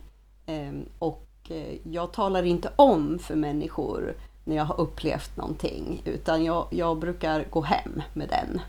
[0.99, 1.51] och
[1.83, 6.01] jag talar inte om för människor när jag har upplevt någonting.
[6.05, 8.61] Utan jag, jag brukar gå hem med den.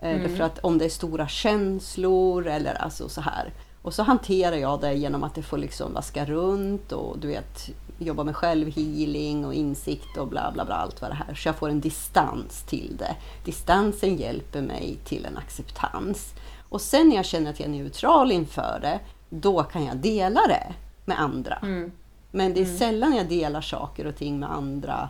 [0.00, 0.22] Eh, mm.
[0.22, 3.52] Därför att om det är stora känslor eller alltså så här.
[3.82, 7.70] Och så hanterar jag det genom att det får liksom vaska runt och du vet
[7.98, 11.34] jobba med självhealing och insikt och bla bla bla allt vad det här.
[11.34, 13.16] Så jag får en distans till det.
[13.44, 16.34] Distansen hjälper mig till en acceptans.
[16.70, 20.40] Och sen när jag känner att jag är neutral inför det, då kan jag dela
[20.48, 21.58] det med andra.
[21.62, 21.92] Mm.
[22.30, 22.78] Men det är mm.
[22.78, 25.08] sällan jag delar saker och ting med andra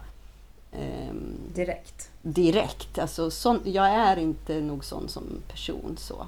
[0.72, 1.14] eh,
[1.54, 2.11] direkt.
[2.22, 2.98] direkt.
[2.98, 5.96] Alltså, sån, jag är inte nog sån som person.
[5.98, 6.26] så.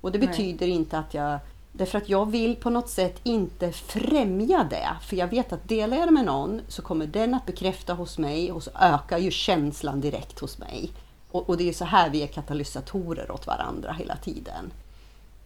[0.00, 0.76] Och det betyder Nej.
[0.76, 1.38] inte att jag...
[1.72, 4.88] Därför att jag vill på något sätt inte främja det.
[5.02, 8.18] För jag vet att delar jag det med någon så kommer den att bekräfta hos
[8.18, 10.90] mig och så ökar ju känslan direkt hos mig.
[11.30, 14.72] Och, och det är så här vi är katalysatorer åt varandra hela tiden.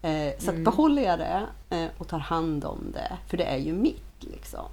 [0.03, 0.59] Eh, så mm.
[0.59, 4.15] att behåller jag det eh, och tar hand om det, för det är ju mitt,
[4.21, 4.67] liksom,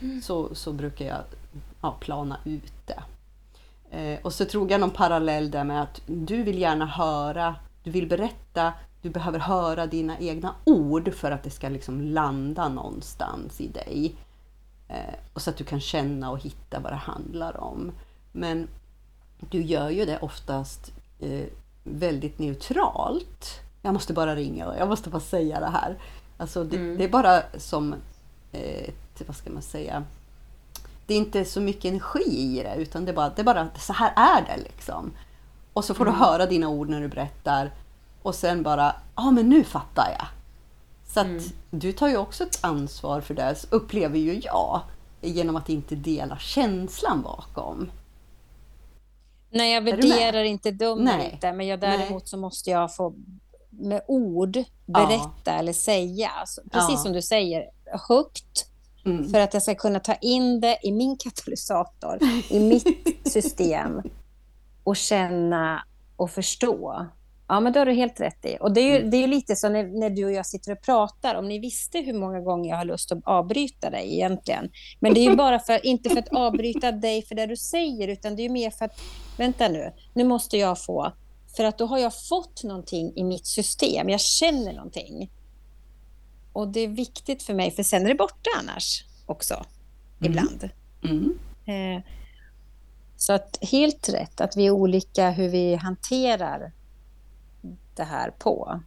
[0.00, 0.22] mm.
[0.22, 1.22] så, så brukar jag
[1.80, 3.02] ja, plana ut det.
[3.90, 7.90] Eh, och så tror jag någon parallell där med att du vill gärna höra, du
[7.90, 8.72] vill berätta,
[9.02, 14.14] du behöver höra dina egna ord för att det ska liksom landa någonstans i dig.
[14.88, 17.92] Eh, och så att du kan känna och hitta vad det handlar om.
[18.32, 18.68] Men
[19.50, 21.46] du gör ju det oftast eh,
[21.84, 23.60] väldigt neutralt.
[23.82, 25.98] Jag måste bara ringa, jag måste bara säga det här.
[26.36, 26.98] Alltså det, mm.
[26.98, 27.94] det är bara som
[28.52, 30.04] ett, vad ska man säga,
[31.06, 33.68] det är inte så mycket energi i det utan det är bara, det är bara
[33.78, 35.10] så här är det liksom.
[35.72, 36.18] Och så får mm.
[36.18, 37.70] du höra dina ord när du berättar
[38.22, 40.26] och sen bara, ja ah, men nu fattar jag.
[41.06, 41.42] Så att mm.
[41.70, 44.80] du tar ju också ett ansvar för det, upplever ju jag,
[45.20, 47.90] genom att inte dela känslan bakom.
[49.50, 51.30] Nej, jag värderar inte, dömer Nej.
[51.32, 52.22] inte, men jag, däremot Nej.
[52.24, 53.14] så måste jag få
[53.70, 55.52] med ord berätta ja.
[55.52, 56.96] eller säga, alltså, precis ja.
[56.96, 57.64] som du säger,
[58.08, 58.66] högt,
[59.06, 59.30] mm.
[59.30, 62.18] för att jag ska kunna ta in det i min katalysator,
[62.50, 64.02] i mitt system
[64.84, 65.84] och känna
[66.16, 67.06] och förstå.
[67.50, 68.56] Ja, men det har du helt rätt i.
[68.60, 69.10] Och det är ju, mm.
[69.10, 71.98] det är lite så när, när, du och jag sitter och pratar, om ni visste
[71.98, 74.70] hur många gånger jag har lust att avbryta dig egentligen.
[75.00, 78.08] Men det är ju bara för, inte för att avbryta dig för det du säger,
[78.08, 79.00] utan det är mer för att,
[79.38, 81.12] vänta nu, nu måste jag få,
[81.56, 85.30] för att då har jag fått någonting i mitt system, jag känner någonting.
[86.52, 89.66] Och det är viktigt för mig, för sen är det borta annars också, mm.
[90.20, 90.68] ibland.
[91.04, 91.38] Mm.
[91.66, 92.02] Eh,
[93.16, 96.72] så att helt rätt, att vi är olika hur vi hanterar
[98.00, 98.80] det här på.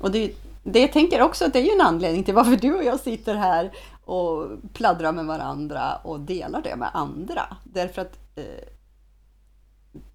[0.00, 0.32] Och det,
[0.62, 3.00] det jag tänker också att det är ju en anledning till varför du och jag
[3.00, 3.72] sitter här
[4.04, 7.56] och pladdrar med varandra och delar det med andra.
[7.64, 8.68] Därför att eh,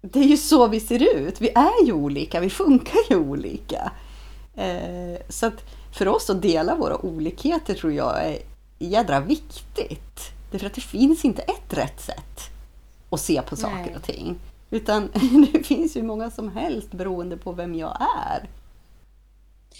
[0.00, 1.40] det är ju så vi ser ut.
[1.40, 3.92] Vi är ju olika, vi funkar ju olika.
[4.54, 8.38] Eh, så att för oss att dela våra olikheter tror jag är
[8.78, 10.32] jädra viktigt.
[10.50, 12.50] Därför att det finns inte ett rätt sätt
[13.10, 13.96] att se på saker Nej.
[13.96, 14.38] och ting.
[14.72, 15.10] Utan
[15.52, 17.96] det finns ju många som helst beroende på vem jag
[18.26, 18.50] är.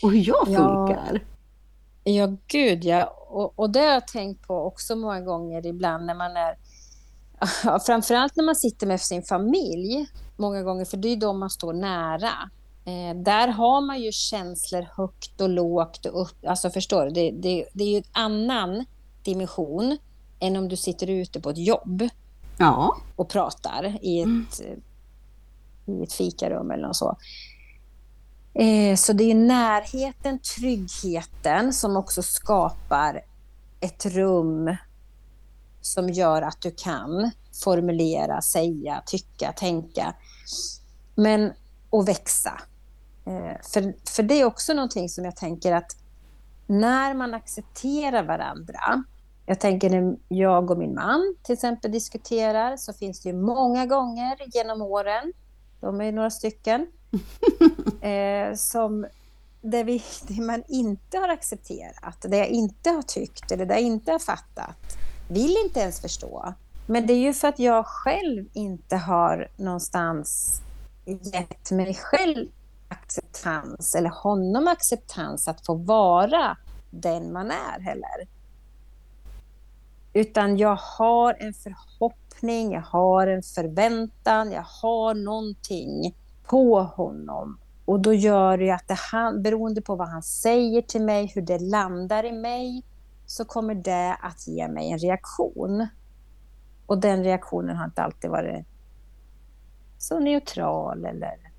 [0.02, 1.20] Och hur jag funkar.
[2.04, 3.04] Ja, ja gud ja.
[3.28, 6.56] Och, och det har jag tänkt på också många gånger ibland när man är...
[7.86, 10.06] Framförallt när man sitter med sin familj.
[10.36, 12.50] Många gånger, för det är de man står nära.
[12.84, 16.46] Eh, där har man ju känslor högt och lågt och upp.
[16.46, 17.10] Alltså förstår du?
[17.10, 18.84] Det, det, det är ju en annan
[19.22, 19.98] dimension
[20.40, 22.08] än om du sitter ute på ett jobb
[22.56, 22.96] ja.
[23.16, 24.82] och pratar i ett, mm.
[25.86, 27.16] i ett fikarum eller något så.
[28.54, 33.20] Eh, så det är närheten, tryggheten som också skapar
[33.80, 34.76] ett rum
[35.80, 37.30] som gör att du kan
[37.64, 40.14] formulera, säga, tycka, tänka.
[41.14, 41.52] Men
[41.90, 42.60] och växa.
[43.26, 45.96] Eh, för, för det är också någonting som jag tänker att
[46.66, 49.04] när man accepterar varandra
[49.46, 53.86] jag tänker när jag och min man till exempel diskuterar så finns det ju många
[53.86, 55.32] gånger genom åren,
[55.80, 56.86] de är några stycken,
[58.00, 59.06] eh, som
[59.60, 63.82] där, vi, det man inte har accepterat, det jag inte har tyckt eller det jag
[63.82, 64.96] inte har fattat,
[65.28, 66.54] vill inte ens förstå.
[66.86, 70.60] Men det är ju för att jag själv inte har någonstans
[71.04, 72.48] gett mig själv
[72.88, 76.56] acceptans eller honom acceptans att få vara
[76.90, 78.26] den man är heller.
[80.12, 87.58] Utan jag har en förhoppning, jag har en förväntan, jag har någonting på honom.
[87.84, 91.42] Och då gör det att det han, beroende på vad han säger till mig, hur
[91.42, 92.82] det landar i mig,
[93.26, 95.86] så kommer det att ge mig en reaktion.
[96.86, 98.66] Och den reaktionen har inte alltid varit
[99.98, 101.51] så neutral eller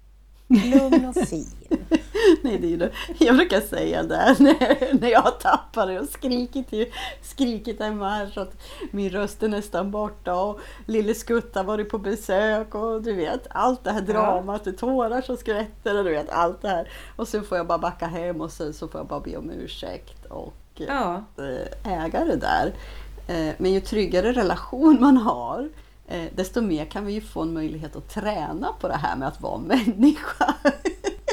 [0.53, 1.51] lugn och fin.
[2.41, 2.91] Nej, det är det.
[3.19, 8.27] Jag brukar säga det när, när jag har tappat det och skrikit, skrikit hemma här
[8.27, 13.01] så att min röst är nästan borta och lille Skutt har varit på besök och
[13.01, 14.71] du vet allt det här dramat, ja.
[14.71, 16.89] tårar som skvätter och du vet allt det här.
[17.15, 19.51] Och så får jag bara backa hem och sen så får jag bara be om
[19.51, 21.23] ursäkt och ja.
[21.37, 22.73] Eh, äga det där.
[23.27, 25.69] Eh, men ju tryggare relation man har
[26.07, 29.27] Eh, desto mer kan vi ju få en möjlighet att träna på det här med
[29.27, 30.55] att vara människa.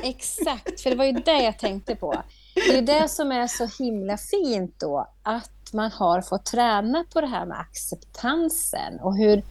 [0.03, 2.23] Exakt, för det var ju det jag tänkte på.
[2.55, 7.21] Det är det som är så himla fint då, att man har fått träna på
[7.21, 9.43] det här med acceptansen och hur,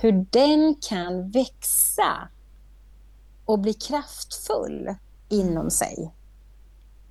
[0.00, 2.28] hur den kan växa
[3.44, 4.94] och bli kraftfull
[5.28, 6.12] inom sig.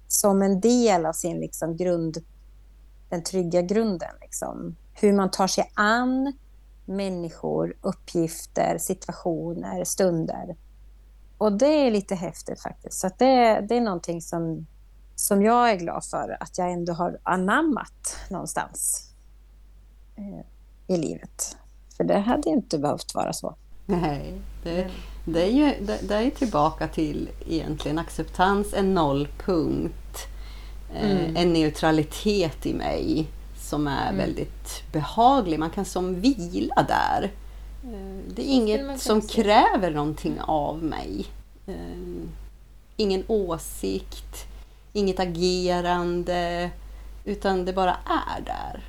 [0.08, 2.18] Som en del av sin liksom grund,
[3.10, 4.12] den trygga grunden.
[4.22, 4.76] Liksom.
[4.94, 6.34] Hur man tar sig an
[6.88, 10.56] människor, uppgifter, situationer, stunder.
[11.38, 13.00] Och det är lite häftigt faktiskt.
[13.00, 14.68] Så det, det är någonting som,
[15.16, 19.12] som jag är glad för att jag ändå har anammat någonstans
[20.16, 20.46] eh,
[20.96, 21.58] i livet.
[21.98, 23.56] För det hade inte behövt vara så.
[23.86, 24.92] Nej, det,
[25.26, 30.28] det är ju det, det, är tillbaka till egentligen acceptans, en nollpunkt,
[30.94, 31.36] eh, mm.
[31.36, 33.28] en neutralitet i mig
[33.68, 34.18] som är mm.
[34.18, 35.60] väldigt behaglig.
[35.60, 37.32] Man kan som vila där.
[37.84, 41.26] Eh, det är inget som kräver någonting av mig.
[41.68, 42.28] Eh,
[42.96, 44.48] ingen åsikt,
[44.94, 46.70] inget agerande,
[47.26, 48.84] utan det bara är där.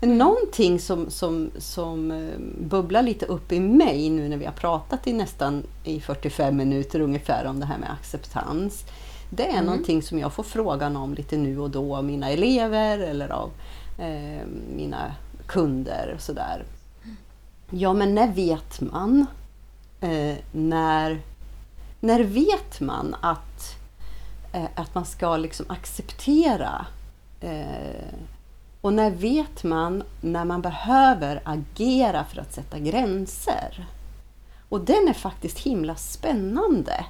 [0.00, 4.52] Men någonting som, som, som eh, bubblar lite upp i mig nu när vi har
[4.52, 8.84] pratat i nästan i 45 minuter ungefär om det här med acceptans.
[9.30, 9.64] Det är mm.
[9.64, 13.50] någonting som jag får frågan om lite nu och då av mina elever eller av
[14.02, 14.46] eh,
[14.76, 15.14] mina
[15.46, 16.64] kunder och sådär.
[17.70, 19.26] Ja, men när vet man
[20.02, 21.20] Eh, när,
[22.00, 23.76] när vet man att,
[24.52, 26.86] eh, att man ska liksom acceptera
[27.40, 28.14] eh,
[28.80, 33.86] och när vet man när man behöver agera för att sätta gränser?
[34.68, 37.04] Och den är faktiskt himla spännande.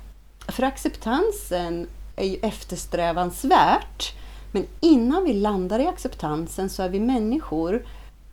[0.49, 1.87] För acceptansen
[2.17, 4.15] är ju eftersträvansvärt.
[4.53, 7.87] Men innan vi landar i acceptansen så är vi människor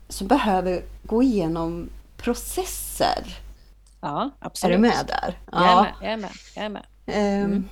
[0.09, 3.39] som behöver gå igenom processer.
[4.01, 4.73] Ja, absolut.
[4.73, 5.37] Är du med där?
[5.51, 5.87] Ja.
[6.01, 6.31] Jag är med.
[6.55, 6.85] Jag är med.
[7.05, 7.43] Jag är med.
[7.43, 7.69] Ehm, mm.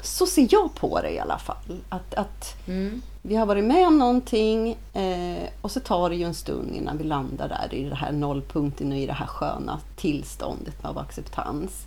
[0.00, 1.80] Så ser jag på det i alla fall.
[1.88, 3.02] Att, att mm.
[3.22, 6.98] Vi har varit med om någonting eh, och så tar det ju en stund innan
[6.98, 11.86] vi landar där i det här nollpunkten och i det här sköna tillståndet av acceptans.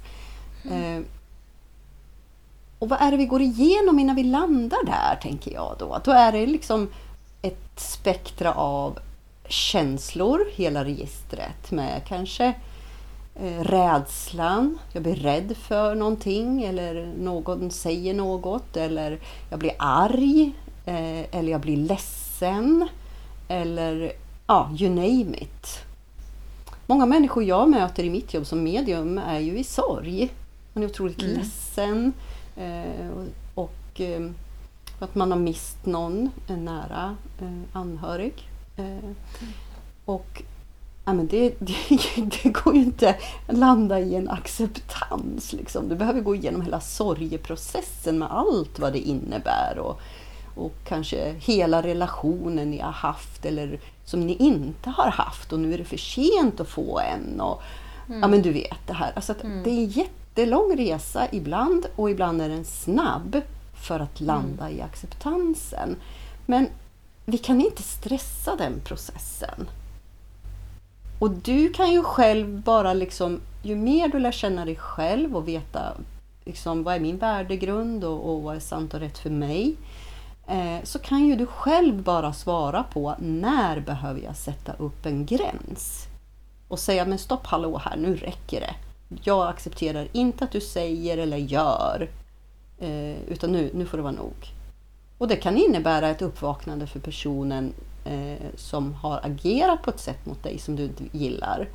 [0.64, 0.98] Mm.
[0.98, 1.06] Eh,
[2.86, 6.02] och vad är det vi går igenom innan vi landar där, tänker jag då?
[6.04, 6.90] Då är det liksom
[7.42, 9.00] ett spektra av
[9.48, 12.54] känslor, hela registret med kanske
[13.36, 19.20] eh, rädslan, jag blir rädd för någonting eller någon säger något eller
[19.50, 20.52] jag blir arg
[20.86, 22.88] eh, eller jag blir ledsen
[23.48, 24.12] eller
[24.48, 25.80] ja, you name it.
[26.88, 30.30] Många människor jag möter i mitt jobb som medium är ju i sorg.
[30.74, 31.36] Man är otroligt mm.
[31.36, 32.14] ledsen
[33.56, 34.30] och eh,
[35.00, 38.50] att man har mist någon, en nära eh, anhörig.
[38.78, 39.10] Eh,
[40.06, 40.44] och
[41.06, 41.76] ja, men det, det,
[42.44, 43.16] det, går ju inte
[43.48, 45.54] att landa i en acceptans.
[45.54, 45.90] Liksom.
[45.90, 49.78] Du behöver gå igenom hela sorgeprocessen med allt vad det innebär.
[49.78, 50.02] Och,
[50.56, 55.74] och kanske hela relationen ni har haft eller som ni inte har haft och nu
[55.74, 57.42] är det för sent att få en.
[57.42, 57.62] Och,
[58.08, 58.22] mm.
[58.22, 59.12] Ja men du vet det här.
[59.16, 59.64] Alltså mm.
[59.64, 59.90] Det är en
[60.36, 63.42] jättelång resa ibland och ibland är den snabb
[63.74, 64.78] för att landa mm.
[64.78, 65.96] i acceptansen.
[66.46, 66.68] Men
[67.26, 69.70] vi kan inte stressa den processen.
[71.20, 75.48] Och du kan ju själv bara liksom, ju mer du lär känna dig själv och
[75.48, 75.94] veta
[76.46, 79.76] liksom, vad är min värdegrund och, och vad är sant och rätt för mig
[80.48, 85.26] Eh, så kan ju du själv bara svara på när behöver jag sätta upp en
[85.26, 86.08] gräns?
[86.68, 88.76] Och säga men stopp hallå här, nu räcker det.
[89.24, 92.10] Jag accepterar inte att du säger eller gör,
[92.80, 94.52] eh, utan nu, nu får det vara nog.
[95.18, 97.74] Och det kan innebära ett uppvaknande för personen
[98.06, 101.70] eh, som har agerat på ett sätt mot dig som du inte gillar.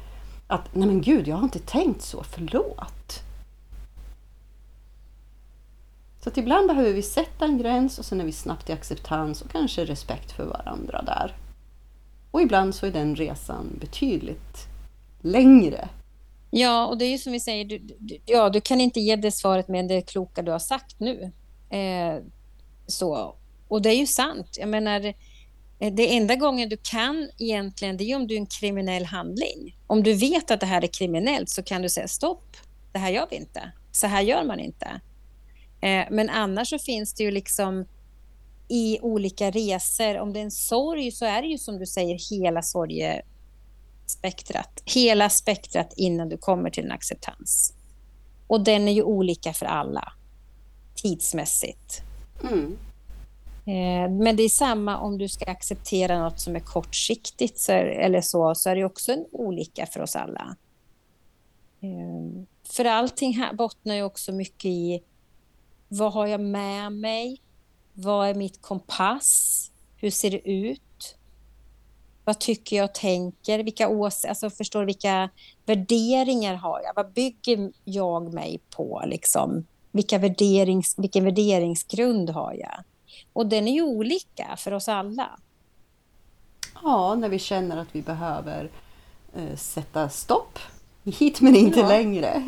[0.46, 3.22] Att, nej men gud, jag har inte tänkt så, förlåt.
[6.22, 9.42] Så att ibland behöver vi sätta en gräns och sen är vi snabbt i acceptans
[9.42, 11.36] och kanske respekt för varandra där.
[12.30, 14.68] Och ibland så är den resan betydligt
[15.20, 15.88] längre.
[16.50, 19.16] Ja, och det är ju som vi säger, du, du, ja, du kan inte ge
[19.16, 21.32] det svaret med det kloka du har sagt nu.
[21.70, 22.22] Eh,
[22.86, 23.36] så.
[23.68, 24.56] Och det är ju sant.
[24.58, 25.14] Jag menar,
[25.78, 29.76] eh, det enda gången du kan egentligen, det är om du är en kriminell handling.
[29.86, 32.56] Om du vet att det här är kriminellt så kan du säga stopp,
[32.92, 33.72] det här gör vi inte.
[33.92, 35.00] Så här gör man inte.
[35.80, 37.86] Eh, men annars så finns det ju liksom
[38.68, 40.18] i olika resor.
[40.18, 42.62] Om det är en sorg så är det ju som du säger hela
[44.10, 44.82] sorgespektrat.
[44.84, 47.74] Hela spektrat innan du kommer till en acceptans.
[48.46, 50.12] Och den är ju olika för alla
[50.94, 52.02] tidsmässigt.
[52.42, 52.78] Mm.
[53.66, 58.20] Eh, men det är samma om du ska acceptera något som är kortsiktigt så, eller
[58.20, 60.56] så, så är det också en olika för oss alla.
[61.80, 65.02] Eh, för allting här bottnar ju också mycket i
[65.88, 67.40] vad har jag med mig?
[67.94, 69.70] Vad är mitt kompass?
[69.96, 71.16] Hur ser det ut?
[72.30, 73.62] Vad tycker jag och tänker?
[73.62, 75.30] Vilka ås alltså förstår vilka
[75.66, 76.92] värderingar har jag?
[76.96, 79.02] Vad bygger jag mig på?
[79.06, 79.66] Liksom?
[79.90, 82.82] Vilka värderings, vilken värderingsgrund har jag?
[83.32, 85.30] Och den är ju olika för oss alla.
[86.82, 88.70] Ja, när vi känner att vi behöver
[89.36, 90.58] eh, sätta stopp.
[91.04, 91.88] Hit men inte ja.
[91.88, 92.42] längre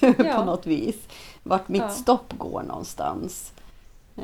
[0.00, 0.44] på ja.
[0.44, 0.96] något vis
[1.42, 1.90] vart mitt ja.
[1.90, 3.52] stopp går någonstans.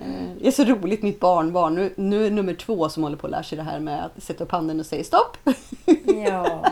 [0.03, 0.39] Mm.
[0.41, 3.31] Det är så roligt, mitt barnbarn, nu, nu är nummer två som håller på att
[3.31, 5.37] lära sig det här med att sätta upp handen och säga stopp.
[6.27, 6.65] Ja.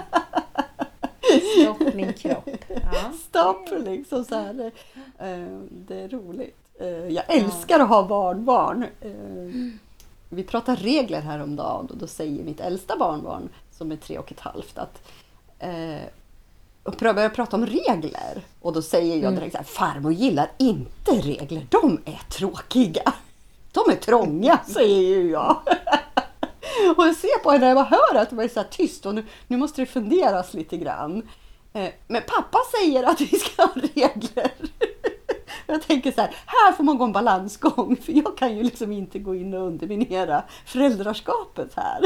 [1.62, 2.48] Stopp min kropp.
[2.68, 3.12] Ja.
[3.28, 4.72] Stopp liksom så här.
[5.18, 6.56] Eh, det är roligt.
[6.80, 8.86] Eh, jag älskar att ha barnbarn.
[10.28, 14.40] Vi pratar regler häromdagen och då säger mitt äldsta barnbarn som är tre och ett
[14.40, 15.08] halvt att
[16.82, 18.42] och börjar prata om regler.
[18.60, 19.34] Och då säger jag mm.
[19.34, 23.12] direkt så här, farmor gillar inte regler, de är tråkiga.
[23.72, 25.62] De är trånga, säger ju jag.
[26.96, 29.24] Och jag ser på henne jag hör att det är så här tyst och nu,
[29.46, 31.28] nu måste det funderas lite grann.
[31.72, 34.50] Eh, men pappa säger att vi ska ha regler.
[35.66, 38.92] Jag tänker så här, här får man gå en balansgång för jag kan ju liksom
[38.92, 42.00] inte gå in och underminera föräldraskapet här.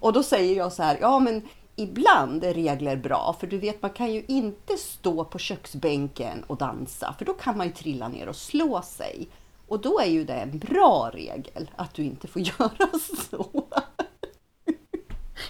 [0.00, 1.42] Och då säger jag så här, ja men
[1.80, 6.56] ibland är regler bra, för du vet man kan ju inte stå på köksbänken och
[6.56, 9.28] dansa, för då kan man ju trilla ner och slå sig.
[9.68, 12.98] Och då är ju det en bra regel, att du inte får göra
[13.30, 13.64] så.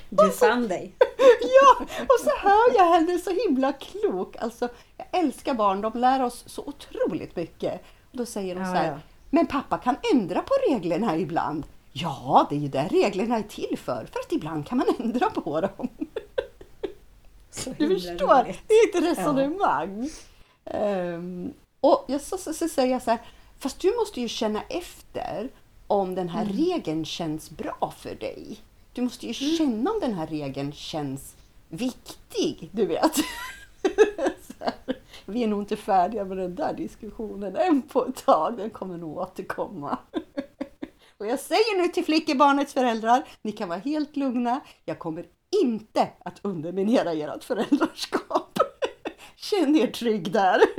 [0.08, 0.94] Du fann dig.
[1.40, 4.36] ja, och så hör jag henne så himla klok.
[4.38, 7.82] Alltså, jag älskar barn, de lär oss så otroligt mycket.
[8.10, 8.98] Och då säger hon ja, så här, ja.
[9.30, 11.66] men pappa kan ändra på reglerna ibland.
[11.92, 15.30] Ja, det är ju det reglerna är till för, för att ibland kan man ändra
[15.30, 15.88] på dem.
[17.78, 18.58] Du förstår, roligt.
[18.66, 20.10] det är ett resonemang.
[20.64, 20.78] Ja.
[21.14, 23.20] Um, och jag, så, så, så säger jag så här,
[23.58, 25.50] fast du måste ju känna efter
[25.86, 26.56] om den här mm.
[26.56, 28.58] regeln känns bra för dig.
[28.92, 29.56] Du måste ju mm.
[29.56, 31.36] känna om den här regeln känns
[31.68, 33.16] viktig, du vet.
[35.24, 38.56] Vi är nog inte färdiga med den där diskussionen än på ett tag.
[38.56, 39.98] Den kommer nog återkomma.
[41.18, 44.60] Och jag säger nu till flickebarnets föräldrar, ni kan vara helt lugna.
[44.84, 45.26] Jag kommer
[45.62, 48.58] inte att underminera ert föräldraskap.
[49.36, 50.60] Känn er trygg där.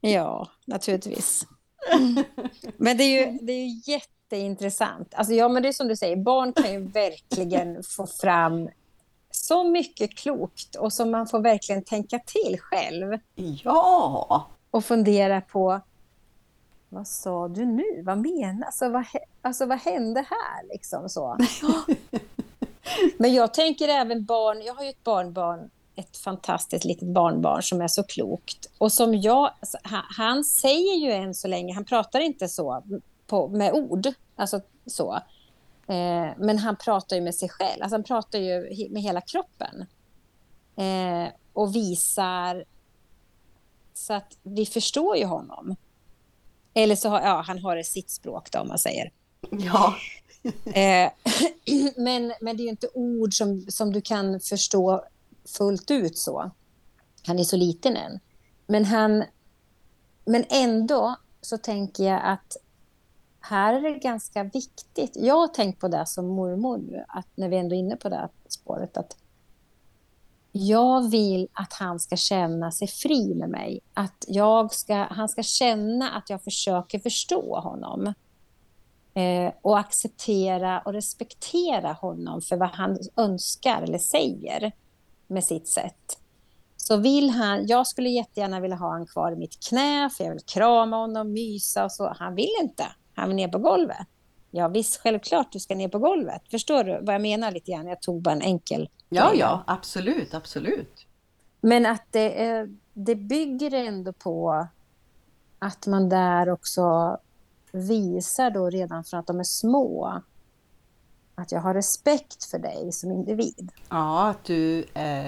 [0.00, 1.46] Ja, naturligtvis.
[2.76, 5.14] Men det är ju, det är ju jätteintressant.
[5.14, 8.68] Alltså, ja, men det är som du säger, barn kan ju verkligen få fram
[9.30, 13.18] så mycket klokt och som man får verkligen tänka till själv.
[13.64, 14.46] Ja!
[14.70, 15.80] Och fundera på
[16.88, 18.02] vad sa du nu?
[18.02, 18.66] Vad menas?
[18.66, 19.04] Alltså, vad,
[19.42, 20.68] alltså, vad hände här?
[20.72, 21.38] Liksom så.
[23.18, 27.80] Men jag tänker även barn, jag har ju ett barnbarn, ett fantastiskt litet barnbarn som
[27.80, 28.70] är så klokt.
[28.78, 32.82] Och som jag, alltså, han, han, säger ju än så länge, han pratar inte så
[33.26, 35.14] på, med ord, alltså så.
[35.86, 39.86] Eh, men han pratar ju med sig själv, alltså han pratar ju med hela kroppen.
[40.76, 42.64] Eh, och visar
[43.94, 45.76] så att vi förstår ju honom.
[46.74, 49.12] Eller så har ja, han har det sitt språk då, om man säger.
[49.50, 49.94] Ja
[50.64, 51.10] eh,
[51.96, 55.04] men, men det är ju inte ord som, som du kan förstå
[55.56, 56.50] fullt ut så.
[57.26, 58.20] Han är så liten än.
[58.66, 59.24] Men, han,
[60.24, 62.56] men ändå så tänker jag att
[63.40, 65.12] här är det ganska viktigt.
[65.14, 68.08] Jag har tänkt på det som mormor nu, att när vi ändå är inne på
[68.08, 69.16] det spåret, att
[70.52, 73.80] jag vill att han ska känna sig fri med mig.
[73.94, 78.14] Att jag ska, han ska känna att jag försöker förstå honom.
[79.18, 84.72] Eh, och acceptera och respektera honom för vad han önskar eller säger
[85.26, 86.18] med sitt sätt.
[86.76, 90.30] Så vill han, jag skulle jättegärna vilja ha honom kvar i mitt knä, för jag
[90.30, 92.14] vill krama honom, mysa och så.
[92.18, 92.84] Han vill inte.
[93.14, 94.06] Han vill ner på golvet.
[94.50, 96.42] Ja visst, självklart du ska ner på golvet.
[96.50, 97.86] Förstår du vad jag menar lite grann?
[97.86, 101.06] Jag tog bara en enkel Ja, ja, absolut, absolut.
[101.60, 104.66] Men att det, det bygger ändå på
[105.58, 107.16] att man där också
[107.72, 110.22] visar då redan från att de är små
[111.34, 113.70] att jag har respekt för dig som individ.
[113.88, 115.26] Ja, att du, eh,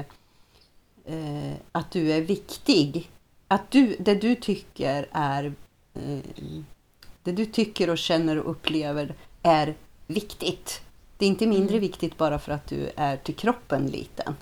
[1.05, 3.11] eh, att du är viktig.
[3.49, 5.55] Att du, det du tycker är
[5.95, 6.19] eh,
[7.23, 9.77] det du tycker och känner och upplever är
[10.07, 10.81] viktigt.
[11.17, 11.81] Det är inte mindre mm.
[11.81, 14.37] viktigt bara för att du är till kroppen liten.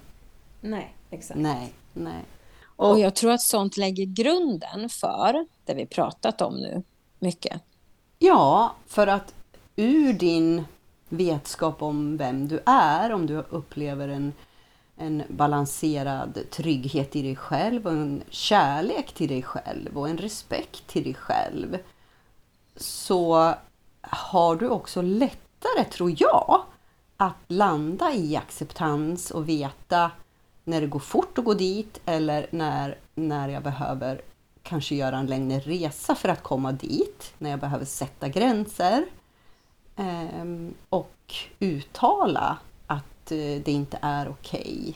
[0.60, 1.40] Nej, exakt.
[1.40, 2.24] Nej, nej.
[2.64, 6.82] Och, och jag tror att sånt lägger grunden för det vi pratat om nu
[7.18, 7.62] mycket.
[8.18, 9.34] Ja, för att
[9.76, 10.64] ur din
[11.08, 14.32] vetskap om vem du är, om du upplever en,
[14.96, 20.86] en balanserad trygghet i dig själv och en kärlek till dig själv och en respekt
[20.86, 21.78] till dig själv
[22.76, 23.54] så
[24.00, 26.62] har du också lättare, tror jag,
[27.16, 30.10] att landa i acceptans och veta
[30.64, 34.20] när det går fort att gå dit eller när, när jag behöver
[34.68, 39.06] kanske göra en längre resa för att komma dit, när jag behöver sätta gränser
[39.96, 44.80] eh, och uttala att eh, det inte är okej.
[44.80, 44.94] Okay.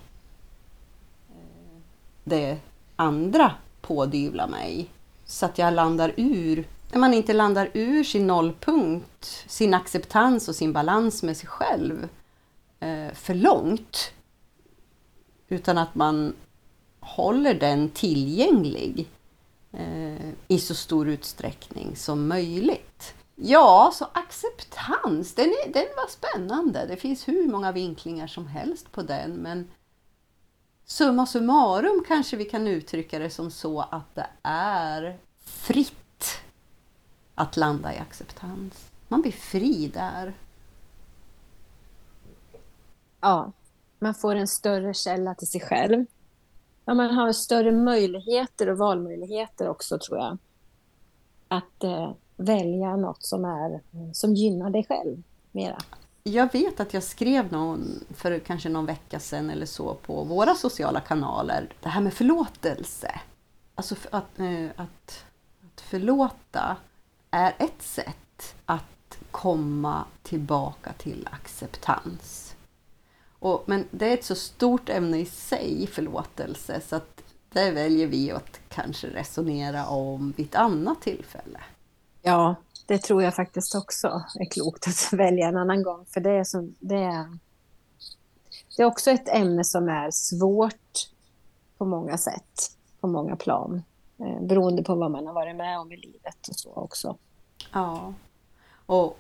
[2.25, 2.59] Det
[2.97, 4.89] andra pådyvlar mig
[5.25, 10.55] så att jag landar ur när man inte landar ur sin nollpunkt, sin acceptans och
[10.55, 12.09] sin balans med sig själv
[12.81, 14.13] eh, för långt.
[15.49, 16.35] Utan att man
[17.01, 19.09] håller den tillgänglig
[19.73, 23.15] Eh, i så stor utsträckning som möjligt.
[23.35, 26.87] Ja, så acceptans, den, är, den var spännande.
[26.87, 29.71] Det finns hur många vinklingar som helst på den, men
[30.85, 36.43] summa summarum kanske vi kan uttrycka det som så att det är fritt
[37.35, 38.91] att landa i acceptans.
[39.09, 40.35] Man blir fri där.
[43.21, 43.53] Ja,
[43.99, 46.07] man får en större källa till sig själv.
[46.85, 50.39] Ja, man har större möjligheter och valmöjligheter också tror jag.
[51.49, 53.81] Att eh, välja något som, är,
[54.13, 55.23] som gynnar dig själv
[55.53, 55.79] mera.
[56.23, 60.55] jag vet att jag skrev någon för kanske någon vecka sedan eller så på våra
[60.55, 61.73] sociala kanaler.
[61.83, 63.21] Det här med förlåtelse.
[63.75, 65.25] Alltså att, eh, att,
[65.75, 66.77] att förlåta
[67.31, 72.42] är ett sätt att komma tillbaka till acceptans.
[73.43, 78.07] Och, men det är ett så stort ämne i sig, förlåtelse, så att det väljer
[78.07, 81.61] vi att kanske resonera om vid ett annat tillfälle.
[82.23, 82.55] Ja,
[82.87, 86.07] det tror jag faktiskt också är klokt att välja en annan gång.
[86.07, 87.39] För det är, så, det är,
[88.77, 91.11] det är också ett ämne som är svårt
[91.79, 92.71] på många sätt,
[93.01, 93.83] på många plan.
[94.19, 97.17] Eh, beroende på vad man har varit med om i livet och så också.
[97.73, 98.15] Ja,
[98.87, 99.19] och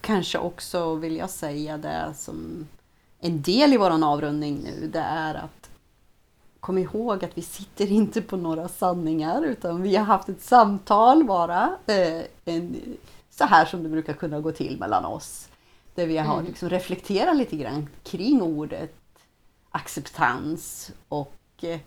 [0.00, 2.66] kanske också vill jag säga det som
[3.26, 5.70] en del i våran avrundning nu, det är att
[6.60, 11.24] kom ihåg att vi sitter inte på några sanningar utan vi har haft ett samtal
[11.24, 11.76] bara.
[11.86, 12.76] Eh, en,
[13.30, 15.48] så här som det brukar kunna gå till mellan oss.
[15.94, 16.46] Där vi har mm.
[16.46, 18.96] liksom reflekterat lite grann kring ordet
[19.70, 21.78] acceptans och eh,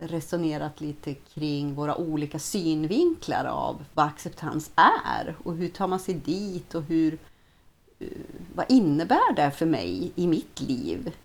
[0.00, 6.14] resonerat lite kring våra olika synvinklar av vad acceptans är och hur tar man sig
[6.14, 7.18] dit och hur,
[7.98, 8.08] eh,
[8.60, 11.16] vad innebär det för mig i mitt liv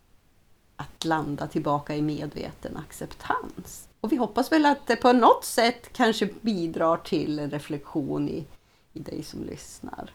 [0.75, 3.89] att landa tillbaka i medveten acceptans.
[4.01, 8.45] Och vi hoppas väl att det på något sätt kanske bidrar till en reflektion i,
[8.93, 10.11] i dig som lyssnar.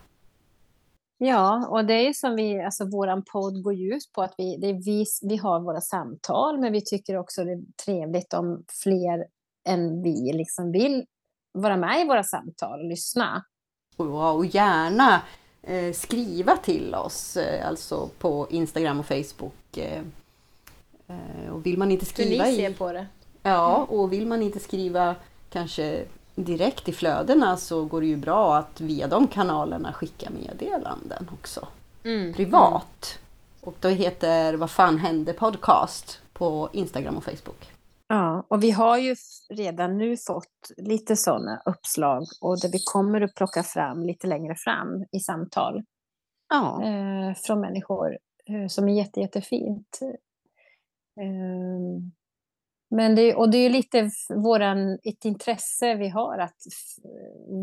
[1.18, 4.56] Ja, och det är som vi, alltså våran podd går ju ut på att vi,
[4.56, 8.64] det är vi, vi har våra samtal, men vi tycker också det är trevligt om
[8.82, 9.26] fler
[9.68, 11.04] än vi liksom vill
[11.52, 13.44] vara med i våra samtal och lyssna.
[13.96, 15.22] Och, och gärna
[15.94, 19.76] skriva till oss, eh, alltså på Instagram och Facebook.
[19.76, 20.02] Eh,
[21.10, 23.06] Eh, och vill man inte skriva Hur ni ser på det.
[23.42, 23.88] Ja, mm.
[23.88, 25.14] och vill man inte skriva
[25.50, 26.04] kanske
[26.34, 31.68] direkt i flödena så går det ju bra att via de kanalerna skicka meddelanden också.
[32.04, 32.34] Mm.
[32.34, 33.18] Privat.
[33.60, 37.69] Och då heter Vad fan hände podcast på Instagram och Facebook.
[38.12, 39.16] Ja, och vi har ju
[39.50, 44.54] redan nu fått lite sådana uppslag och det vi kommer att plocka fram lite längre
[44.54, 45.82] fram i samtal.
[46.48, 46.84] Ja.
[46.84, 50.00] Eh, från människor eh, som är jätte, jättefint.
[51.20, 52.12] Ehm,
[52.90, 56.58] men det, och det är lite våran, ett intresse vi har att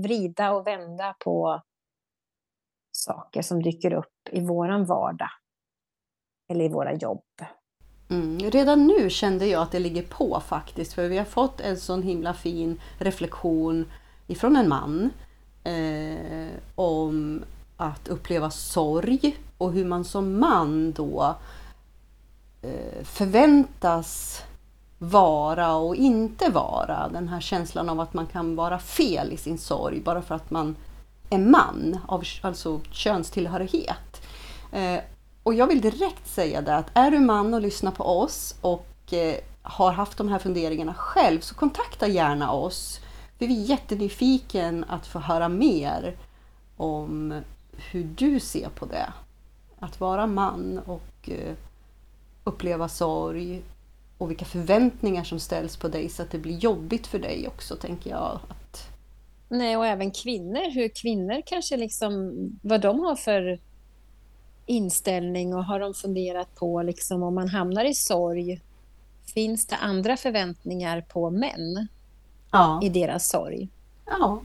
[0.04, 1.62] vrida och vända på
[2.92, 5.32] saker som dyker upp i våran vardag.
[6.50, 7.24] Eller i våra jobb.
[8.10, 8.40] Mm.
[8.40, 12.04] Redan nu kände jag att det ligger på faktiskt, för vi har fått en sån
[12.04, 13.86] himla fin reflektion
[14.28, 15.10] ifrån en man
[15.64, 17.44] eh, om
[17.78, 21.36] att uppleva sorg och hur man som man då
[22.62, 24.44] Eh, förväntas
[24.98, 27.10] vara och inte vara.
[27.14, 30.52] Den här känslan av att man kan vara fel i sin sorg bara för att
[30.52, 30.76] man
[31.30, 34.22] är man, av, alltså könstillhörighet.
[34.72, 35.00] Eh,
[35.48, 39.14] och jag vill direkt säga det att är du man och lyssnar på oss och
[39.14, 43.00] eh, har haft de här funderingarna själv så kontakta gärna oss.
[43.38, 46.16] Vi är jättenyfiken att få höra mer
[46.78, 47.42] om
[47.92, 49.14] hur du ser på det.
[49.80, 51.56] Att vara man och eh,
[52.44, 53.62] uppleva sorg
[54.18, 57.76] och vilka förväntningar som ställs på dig så att det blir jobbigt för dig också,
[57.76, 58.40] tänker jag.
[58.50, 58.90] Att...
[59.50, 63.60] Nej, och även kvinnor, hur kvinnor kanske liksom, vad de har för
[64.68, 68.62] inställning och har de funderat på liksom om man hamnar i sorg,
[69.34, 71.88] finns det andra förväntningar på män
[72.52, 72.80] ja.
[72.84, 73.70] i deras sorg?
[74.06, 74.42] Ja.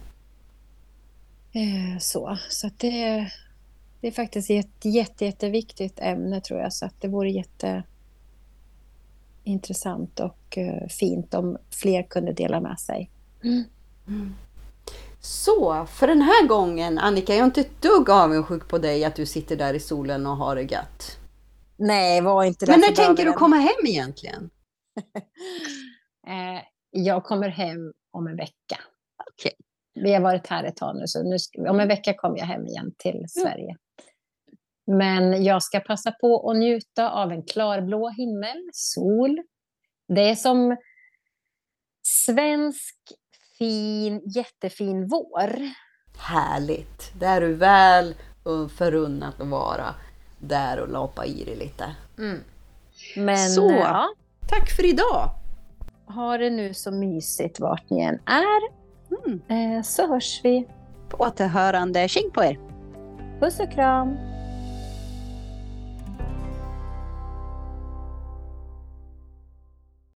[1.53, 3.31] Eh, så, så att det,
[4.01, 7.83] det är faktiskt ett jätte, jätteviktigt ämne tror jag, så att det vore jätte
[9.45, 13.11] intressant och uh, fint om fler kunde dela med sig.
[13.45, 13.65] Mm.
[14.09, 14.35] Mm.
[15.25, 19.17] Så, för den här gången Annika, jag är inte ett dugg avundsjuk på dig att
[19.17, 21.19] du sitter där i solen och har det gött.
[21.77, 24.51] Nej, var inte det Men när tänker du komma hem egentligen?
[26.27, 28.81] eh, jag kommer hem om en vecka.
[29.33, 29.53] Okay.
[29.95, 32.67] Vi har varit här ett tag nu, så nu, om en vecka kommer jag hem
[32.67, 33.77] igen till Sverige.
[34.87, 39.43] Men jag ska passa på att njuta av en klarblå himmel, sol.
[40.09, 40.77] Det är som
[42.03, 42.97] svensk,
[43.63, 45.53] fin, jättefin vår.
[46.19, 47.13] Härligt!
[47.21, 48.15] Där är du väl
[48.77, 49.95] förunnat att vara
[50.39, 51.85] där och lapa i dig lite.
[52.19, 52.41] Mm.
[53.17, 54.09] Men, så, ja.
[54.49, 55.31] tack för idag!
[56.07, 58.61] Ha det nu så mysigt vart ni än är.
[59.25, 59.41] Mm.
[59.49, 60.69] Eh, så hörs vi.
[61.09, 62.09] På återhörande.
[62.09, 62.59] Tjing på er!
[63.41, 64.17] Puss och kram!